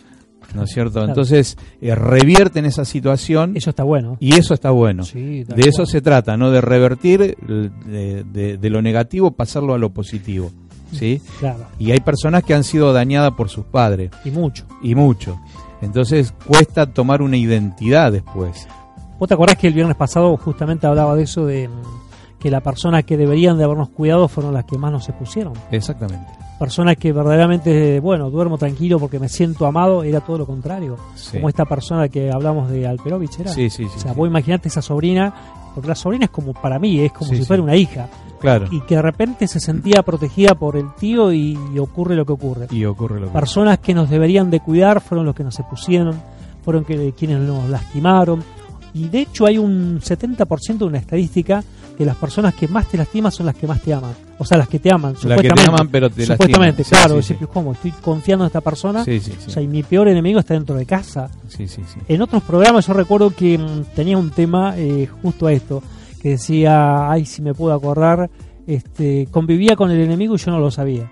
[0.55, 0.93] ¿no es cierto?
[0.93, 1.09] Claro.
[1.09, 4.17] Entonces eh, revierten esa situación Eso está bueno.
[4.19, 5.03] y eso está bueno.
[5.03, 6.51] Sí, de eso se trata, ¿no?
[6.51, 10.51] De revertir de, de- de lo negativo, pasarlo a lo positivo,
[10.91, 11.21] ¿sí?
[11.39, 14.65] Claro, Y hay personas que han sido dañadas por sus padres, y mucho.
[14.81, 15.39] y mucho.
[15.81, 18.67] Entonces cuesta tomar una identidad después.
[19.19, 21.71] ¿Vos te acordás que el viernes pasado justamente hablaba de eso, de mm,
[22.39, 25.53] que las personas que deberían de habernos cuidado fueron las que más nos expusieron?
[25.71, 26.31] Exactamente.
[26.59, 30.97] Personas que verdaderamente, bueno, duermo tranquilo porque me siento amado, era todo lo contrario.
[31.15, 31.37] Sí.
[31.37, 33.51] Como esta persona que hablamos de Alperovich, ¿era?
[33.51, 34.17] Sí, sí, sí, O sea, sí.
[34.17, 35.33] vos imaginate esa sobrina,
[35.75, 38.67] porque la sobrina es como para mí, es como Sí, si fuera una hija, Claro.
[38.71, 42.33] y que de repente se sentía protegida por el tío y, y ocurre lo que
[42.33, 42.67] ocurre.
[42.71, 46.15] Y ocurre lo que Personas que nos deberían de cuidar fueron los que nos expusieron,
[46.63, 48.43] fueron que, quienes nos lastimaron.
[48.95, 51.63] Y de hecho hay un 70% de una estadística
[51.97, 54.13] que las personas que más te lastiman son las que más te aman.
[54.37, 55.69] O sea, las que te aman, La que te supuestamente.
[55.69, 56.85] aman, pero te Supuestamente, lastiman.
[56.85, 57.21] Sí, claro.
[57.23, 57.71] sí, decir, ¿cómo?
[57.73, 59.03] Estoy confiando en esta persona.
[59.03, 59.45] Sí, sí, sí.
[59.47, 61.29] O sea, y mi peor enemigo está dentro de casa.
[61.47, 61.99] Sí, sí, sí.
[62.07, 65.81] En otros programas yo recuerdo que mm, tenía un tema eh, justo a esto,
[66.21, 68.29] que decía, ay, si me puedo acordar,
[68.67, 71.09] este, convivía con el enemigo y yo no lo sabía.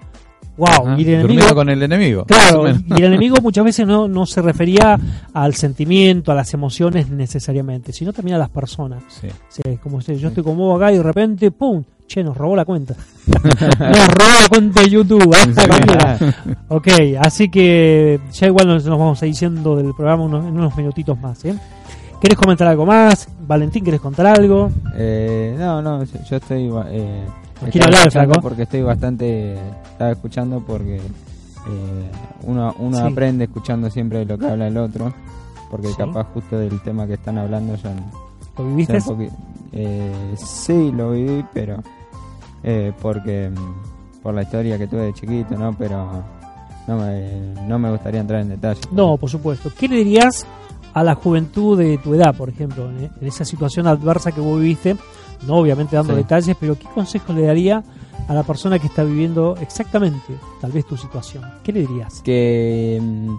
[0.58, 0.96] Wow, Ajá.
[1.00, 1.54] y el enemigo...
[1.54, 2.26] Con el enemigo.
[2.26, 4.98] Claro, y el enemigo muchas veces no, no se refería
[5.34, 9.04] al sentimiento, a las emociones necesariamente, sino también a las personas.
[9.10, 9.28] Sí.
[9.50, 11.84] Sea, como si yo estoy con vos acá y de repente, ¡pum!
[12.08, 12.94] Che, nos robó la cuenta.
[13.28, 15.34] nos robó la cuenta de YouTube.
[15.36, 16.34] ¿eh?
[16.70, 16.88] Ok,
[17.20, 20.76] así que ya igual nos, nos vamos a ir yendo del programa unos- en unos
[20.78, 21.44] minutitos más.
[21.46, 21.56] ¿eh?
[22.22, 23.28] ¿Querés comentar algo más?
[23.48, 24.72] Valentín, ¿querés contar algo?
[24.96, 26.70] Eh, no, no, yo, yo estoy.
[26.90, 27.24] eh,
[27.64, 28.42] Estaba hablar, flaco.
[28.42, 29.54] Porque estoy bastante.
[29.92, 32.12] Estaba escuchando porque eh,
[32.44, 33.04] uno, uno Sí.
[33.12, 35.14] aprende escuchando siempre lo que habla el otro.
[35.72, 35.96] Porque Sí.
[35.98, 38.26] capaz justo del tema que están hablando no-
[38.58, 38.98] ¿Lo viviste?
[39.74, 41.82] eh, sí, lo viví, pero.
[42.64, 43.50] eh, porque.
[43.50, 45.74] mm, Por la historia que tuve de chiquito, ¿no?
[45.78, 46.24] Pero.
[46.88, 48.82] No me, no me gustaría entrar en detalle.
[48.92, 49.72] No, por supuesto.
[49.78, 50.46] ¿Qué le dirías
[50.94, 54.96] a la juventud de tu edad, por ejemplo, en esa situación adversa que vos viviste?
[55.48, 56.18] No, obviamente dando Sí.
[56.24, 57.84] detalles, pero ¿qué consejo le daría
[58.28, 61.44] a la persona que está viviendo exactamente, tal vez, tu situación?
[61.64, 62.22] ¿Qué le dirías?
[62.24, 63.36] que, mm,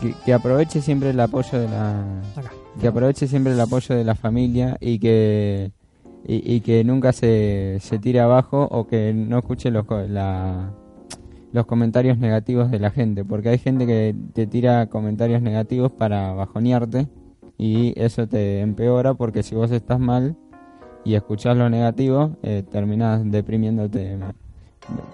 [0.00, 2.00] que, que aproveche siempre el apoyo de la
[2.36, 2.50] Acá.
[2.80, 5.72] que aproveche siempre el apoyo de la familia y que
[6.28, 10.72] y, y que nunca se, se tire abajo o que no escuche los la-
[11.52, 16.32] los comentarios negativos de la gente porque hay gente que te tira comentarios negativos para
[16.32, 17.08] bajonearte
[17.56, 20.36] y eso te empeora porque si vos estás mal
[21.06, 24.18] y escuchás lo negativo eh, terminás deprimiéndote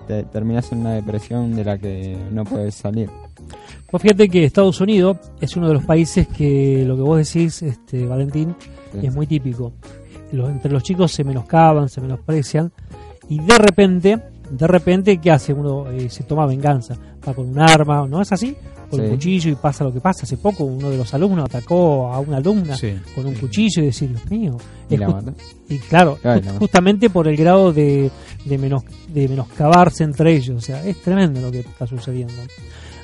[0.07, 3.09] te, terminás en una depresión de la que no puedes salir
[3.91, 7.63] Pues fíjate que Estados Unidos es uno de los países que lo que vos decís,
[7.63, 8.55] este, Valentín,
[8.93, 9.07] Sí.
[9.07, 9.73] es muy típico.
[10.33, 12.71] Los- entre los chicos se menoscaban, se menosprecian
[13.29, 14.19] y de repente,
[14.51, 15.53] de repente, ¿qué hace?
[15.55, 16.95] Uno eh, se toma venganza,
[17.27, 18.55] va con un arma, ¿no es así?
[18.93, 19.13] Con un Sí.
[19.13, 20.25] cuchillo y pasa lo que pasa.
[20.25, 22.93] Hace poco uno de los alumnos atacó a una alumna Sí.
[23.15, 24.57] con un cuchillo y decir, Dios mío.
[24.91, 25.07] Y la
[25.89, 28.11] claro, la justamente por el grado de,
[28.45, 30.57] de, menos, de menoscabarse entre ellos.
[30.59, 32.35] O sea, es tremendo lo que está sucediendo.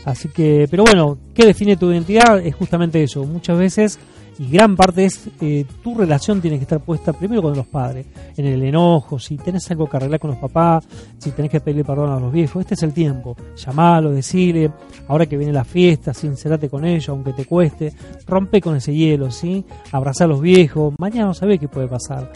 [0.04, 2.38] Así que, pero bueno, ¿qué define tu identidad?
[2.44, 3.24] Es justamente eso.
[3.24, 3.98] Muchas veces,
[4.38, 8.06] y gran parte es, eh, tu relación tiene que estar puesta primero con los padres,
[8.36, 10.86] en el enojo, si tenés algo que arreglar con los papás,
[11.18, 13.36] si tenés que pedirle perdón a los viejos, este es el tiempo.
[13.56, 14.70] Llamalo, decile,
[15.08, 17.92] ahora que viene la fiesta, sincerate con ellos, aunque te cueste,
[18.26, 19.64] rompe con ese hielo, ¿sí?
[19.90, 22.30] Abrazá a los viejos, mañana no sabés qué puede pasar.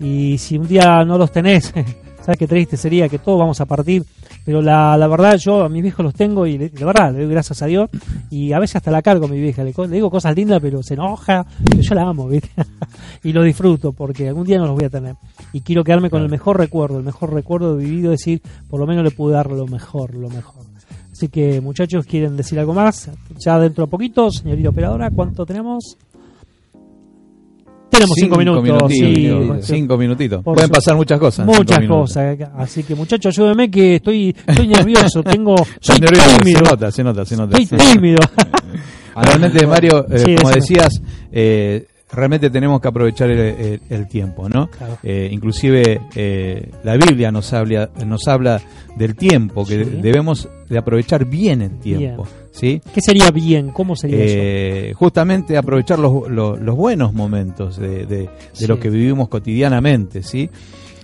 [0.00, 1.72] Y si un día no los tenés,
[2.22, 4.04] sabes qué triste sería que todos vamos a partir.
[4.44, 7.20] Pero la, la verdad, yo a mis viejos los tengo y le- de verdad, le
[7.24, 7.88] doy gracias a Dios.
[8.30, 9.64] Y a veces hasta la cargo a mi vieja.
[9.64, 11.46] Le, le digo cosas lindas, pero se enoja.
[11.64, 12.50] Pero yo la amo, ¿viste?
[13.24, 15.16] y lo disfruto porque algún día no los voy a tener.
[15.52, 18.10] Y quiero quedarme con el mejor recuerdo, el mejor recuerdo vivido.
[18.10, 20.64] Decir, por lo menos le pude dar lo mejor, lo mejor.
[21.10, 23.08] Así que, muchachos, ¿quieren decir algo más?
[23.38, 25.96] Ya dentro de poquito, señorita operadora, ¿cuánto tenemos?
[27.94, 28.92] Tenemos cinco, minutos.
[28.92, 29.30] sí.
[29.62, 30.42] cinco minutitos.
[30.42, 31.46] Por Pueden su- pasar muchas cosas.
[31.46, 32.38] Muchas cosas.
[32.40, 32.46] eh.
[32.56, 35.22] Así que, muchachos, ayúdenme que estoy, estoy nervioso.
[35.22, 36.58] Tengo, soy nervioso, tímido.
[36.58, 37.58] Se nota, se nota, se nota.
[37.58, 38.18] Estoy tímido.
[39.16, 44.48] Realmente, Mario, eh, Sí, como decías, eh, realmente tenemos que aprovechar el, el- el tiempo,
[44.48, 44.68] ¿no?
[44.68, 44.98] Claro.
[45.02, 48.60] Eh, inclusive eh, la Biblia nos habla, nos habla
[48.96, 49.90] del tiempo, que Sí.
[50.02, 52.80] debemos de aprovechar bien el tiempo, ¿sí?
[52.94, 53.70] ¿Qué sería bien?
[53.70, 54.34] ¿Cómo sería eso?
[54.38, 58.66] Eh, justamente aprovechar los, los- los buenos momentos de, de- de Sí.
[58.66, 60.48] lo que vivimos cotidianamente, ¿sí?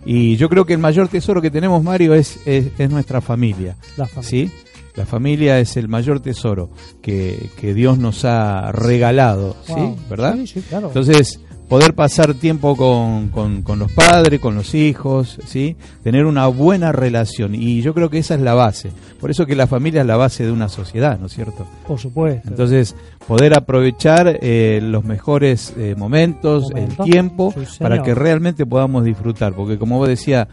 [0.07, 3.77] Y yo creo que el mayor tesoro que tenemos, Mario, es, es, es nuestra familia.
[3.99, 4.31] La familia.
[4.31, 4.51] ¿sí?
[4.97, 6.71] La familia es el mayor tesoro
[7.03, 9.75] que, que Dios nos ha regalado, ¿sí?
[10.09, 10.35] ¿Verdad?
[10.37, 10.89] Sí, sí, claro.
[10.89, 11.41] Entonces,
[11.71, 15.77] poder pasar tiempo con, con- con los padres, con los hijos, ¿sí?
[16.03, 17.55] Tener una buena relación.
[17.55, 18.91] Y yo creo que esa es la base.
[19.21, 21.67] Por eso que la familia es la base de una sociedad, ¿no es cierto?
[21.87, 22.49] por supuesto.
[22.49, 22.95] Entonces,
[23.27, 29.55] poder aprovechar eh, los mejores eh, momentos, el tiempo, Sí, para que realmente podamos disfrutar.
[29.55, 30.49] Porque como vos decías,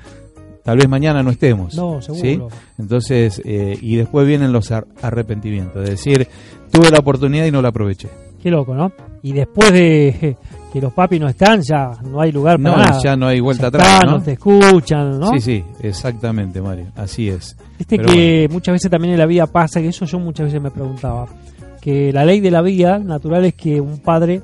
[0.64, 1.74] tal vez mañana no estemos.
[1.76, 2.14] no, ¿sí?
[2.16, 2.50] seguro.
[2.78, 5.84] Entonces, eh, y después vienen los ar- arrepentimientos.
[5.84, 6.28] Es decir,
[6.72, 8.08] tuve la oportunidad y no la aproveché.
[8.44, 8.92] Qué loco, ¿no?
[9.24, 10.38] Y después de
[10.78, 13.00] que los papis no están, ya no hay lugar para No, nada.
[13.04, 14.02] ya no hay vuelta Ya atrás.
[14.06, 14.22] ¿no?
[14.22, 15.32] te escuchan, ¿no?
[15.34, 16.88] Sí, sí, exactamente, Mario.
[16.96, 17.56] Así es.
[17.78, 20.62] Viste Pero que muchas veces también en la vida pasa, que eso yo muchas veces
[20.62, 21.26] me preguntaba,
[21.82, 24.42] que la ley de la vida natural es que un padre,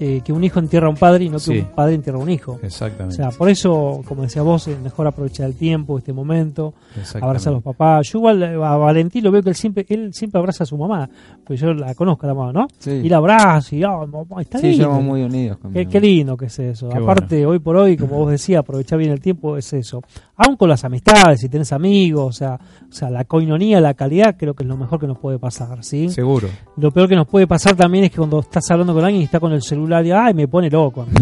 [0.00, 1.58] eh, que un hijo entierra a un padre y no que Sí.
[1.58, 2.58] un padre entierra a un hijo.
[2.62, 3.16] O Exactamente.
[3.16, 6.74] sea, por eso, como decía vos, es mejor aprovechar el tiempo, este momento,
[7.20, 8.08] abrazar a los papás.
[8.08, 10.76] Yo igual eh, a Valentín lo veo que él siempre, él siempre abraza a su
[10.76, 11.08] mamá,
[11.44, 12.66] pues yo la conozco a la mamá, ¿no?
[12.78, 12.90] Sí.
[12.90, 14.90] Y la abraza y, oh, mamá, está Sí, lindo.
[15.00, 16.88] muy unidos con mi Qué, qué lindo que es eso.
[16.88, 20.02] Qué Aparte, hoy por hoy, como vos decías, aprovechar bien el tiempo es eso.
[20.36, 22.54] Aún con las amistades, si tenés amigos, o sea,
[22.88, 25.84] o sea, la coinonía, la calidad, creo que es lo mejor que nos puede pasar,
[25.84, 26.08] ¿sí?
[26.08, 26.48] Seguro.
[26.76, 29.24] Lo peor que nos puede pasar también es que cuando estás hablando con alguien y
[29.26, 31.02] está con el celular y, ay, me pone loco.
[31.02, 31.12] a mí".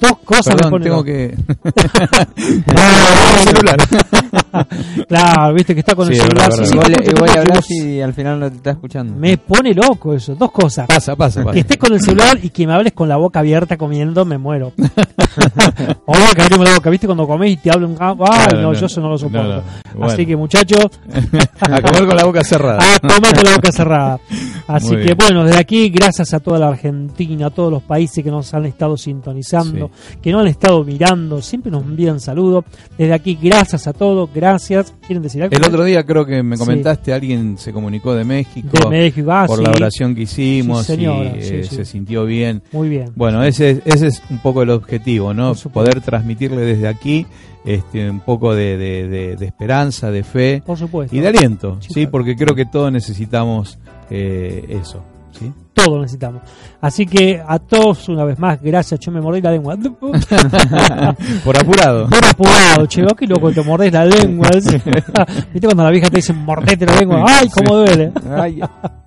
[0.00, 1.04] Dos cosas me Perdón, ponen tengo loco.
[1.04, 1.34] que.
[3.44, 3.76] Celular.
[5.08, 6.50] claro, viste que está con Sí, el celular.
[6.50, 8.70] verdad, sí, sí, Igual, porque- igual porque hablas vos- y al final no te está
[8.72, 9.14] escuchando.
[9.18, 10.34] Me pone loco eso.
[10.34, 10.86] Dos cosas.
[10.86, 11.52] Pasa, pasa, pasa.
[11.54, 14.38] Que estés con el celular y que me hables con la boca abierta comiendo, me
[14.38, 14.72] muero.
[16.06, 17.06] o que abrimos la boca, ¿viste?
[17.06, 19.42] Cuando comés y te hablan, ay, Claro, no, no, yo eso no lo soporto.
[19.48, 19.62] no, no.
[19.94, 20.12] Bueno.
[20.12, 20.86] Así que, muchachos,
[21.60, 22.78] A comer con la boca cerrada.
[22.94, 24.18] a tomar con la boca cerrada.
[24.66, 25.16] Así Muy que, bien.
[25.18, 28.66] bueno, desde aquí, gracias a toda la Argentina, a todos los países que nos han
[28.66, 29.90] estado sintonizando,
[30.22, 32.64] que nos han estado mirando, siempre nos envían saludos.
[32.96, 34.94] Desde aquí, gracias a todos, gracias.
[35.06, 35.56] ¿Quieren decir algo?
[35.56, 36.60] El otro día creo que me Sí.
[36.64, 38.68] comentaste, alguien se comunicó de México.
[38.72, 39.64] De México, ah, por sí.
[39.64, 42.62] la oración que hicimos y eh, se sintió bien.
[42.72, 43.12] Muy bien.
[43.16, 45.54] Bueno, ese, es- ese es un poco el objetivo, ¿no?
[45.72, 47.26] Poder transmitirle desde aquí
[47.64, 51.14] este, un poco de, de- de- de esperanza, de fe Por supuesto.
[51.14, 52.06] y de aliento, Sí.
[52.08, 53.78] Porque creo que todos necesitamos
[54.10, 55.02] eh, eso,
[55.32, 55.52] ¿sí?
[55.72, 56.42] Todo lo necesitamos.
[56.80, 59.00] Así que a todos, una vez más, gracias.
[59.00, 59.76] Yo me mordí la lengua.
[61.44, 62.08] Por apurado.
[62.08, 64.50] Por apurado, che, qué loco, te mordés la lengua.
[64.54, 67.24] ¿Viste cuando la vieja te dice mordete la lengua?
[67.26, 68.12] ¡Ay, cómo duele!
[68.30, 68.60] Ay,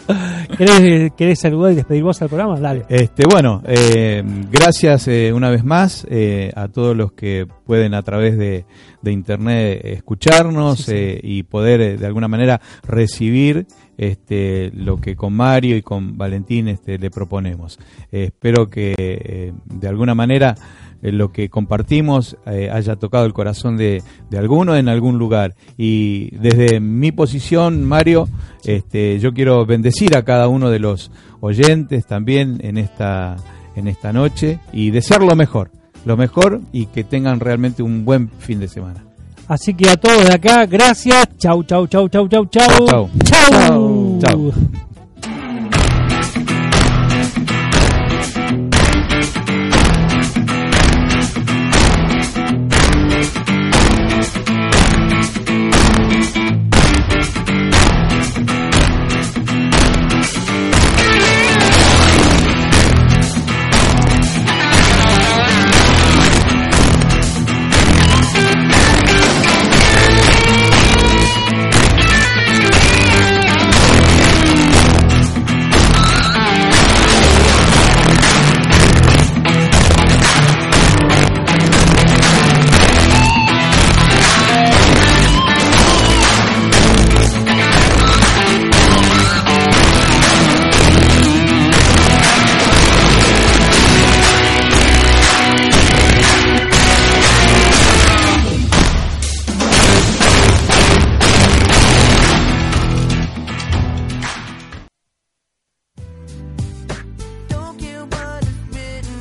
[0.57, 2.59] ¿Querés, querés saludar y despedir vos al programa?
[2.59, 2.86] Dale.
[2.89, 8.03] Este, bueno, eh, gracias eh, una vez más eh, a todos los que pueden a
[8.03, 8.65] través de,
[9.01, 11.19] de internet escucharnos Sí, sí.
[11.23, 13.67] y poder de alguna manera recibir
[13.98, 17.80] este, lo que con Mario y con Valentín este, le proponemos.
[18.12, 20.56] Eh, espero que eh, de alguna manera
[21.02, 25.56] eh, lo que compartimos haya tocado el corazón de, de alguno en algún lugar.
[25.78, 28.28] Y desde mi posición, Mario,
[28.64, 33.38] este, yo quiero bendecir a cada uno de los oyentes también en esta,
[33.76, 35.72] en esta noche y desear lo mejor,
[36.06, 39.14] lo mejor y que tengan realmente un buen fin de semana.
[39.48, 41.28] Así que a todos de acá, gracias.
[41.38, 42.88] Chau, chau, chau, chau, chau, chau.
[42.88, 44.20] Chau, Chau.
[44.20, 44.52] Chau.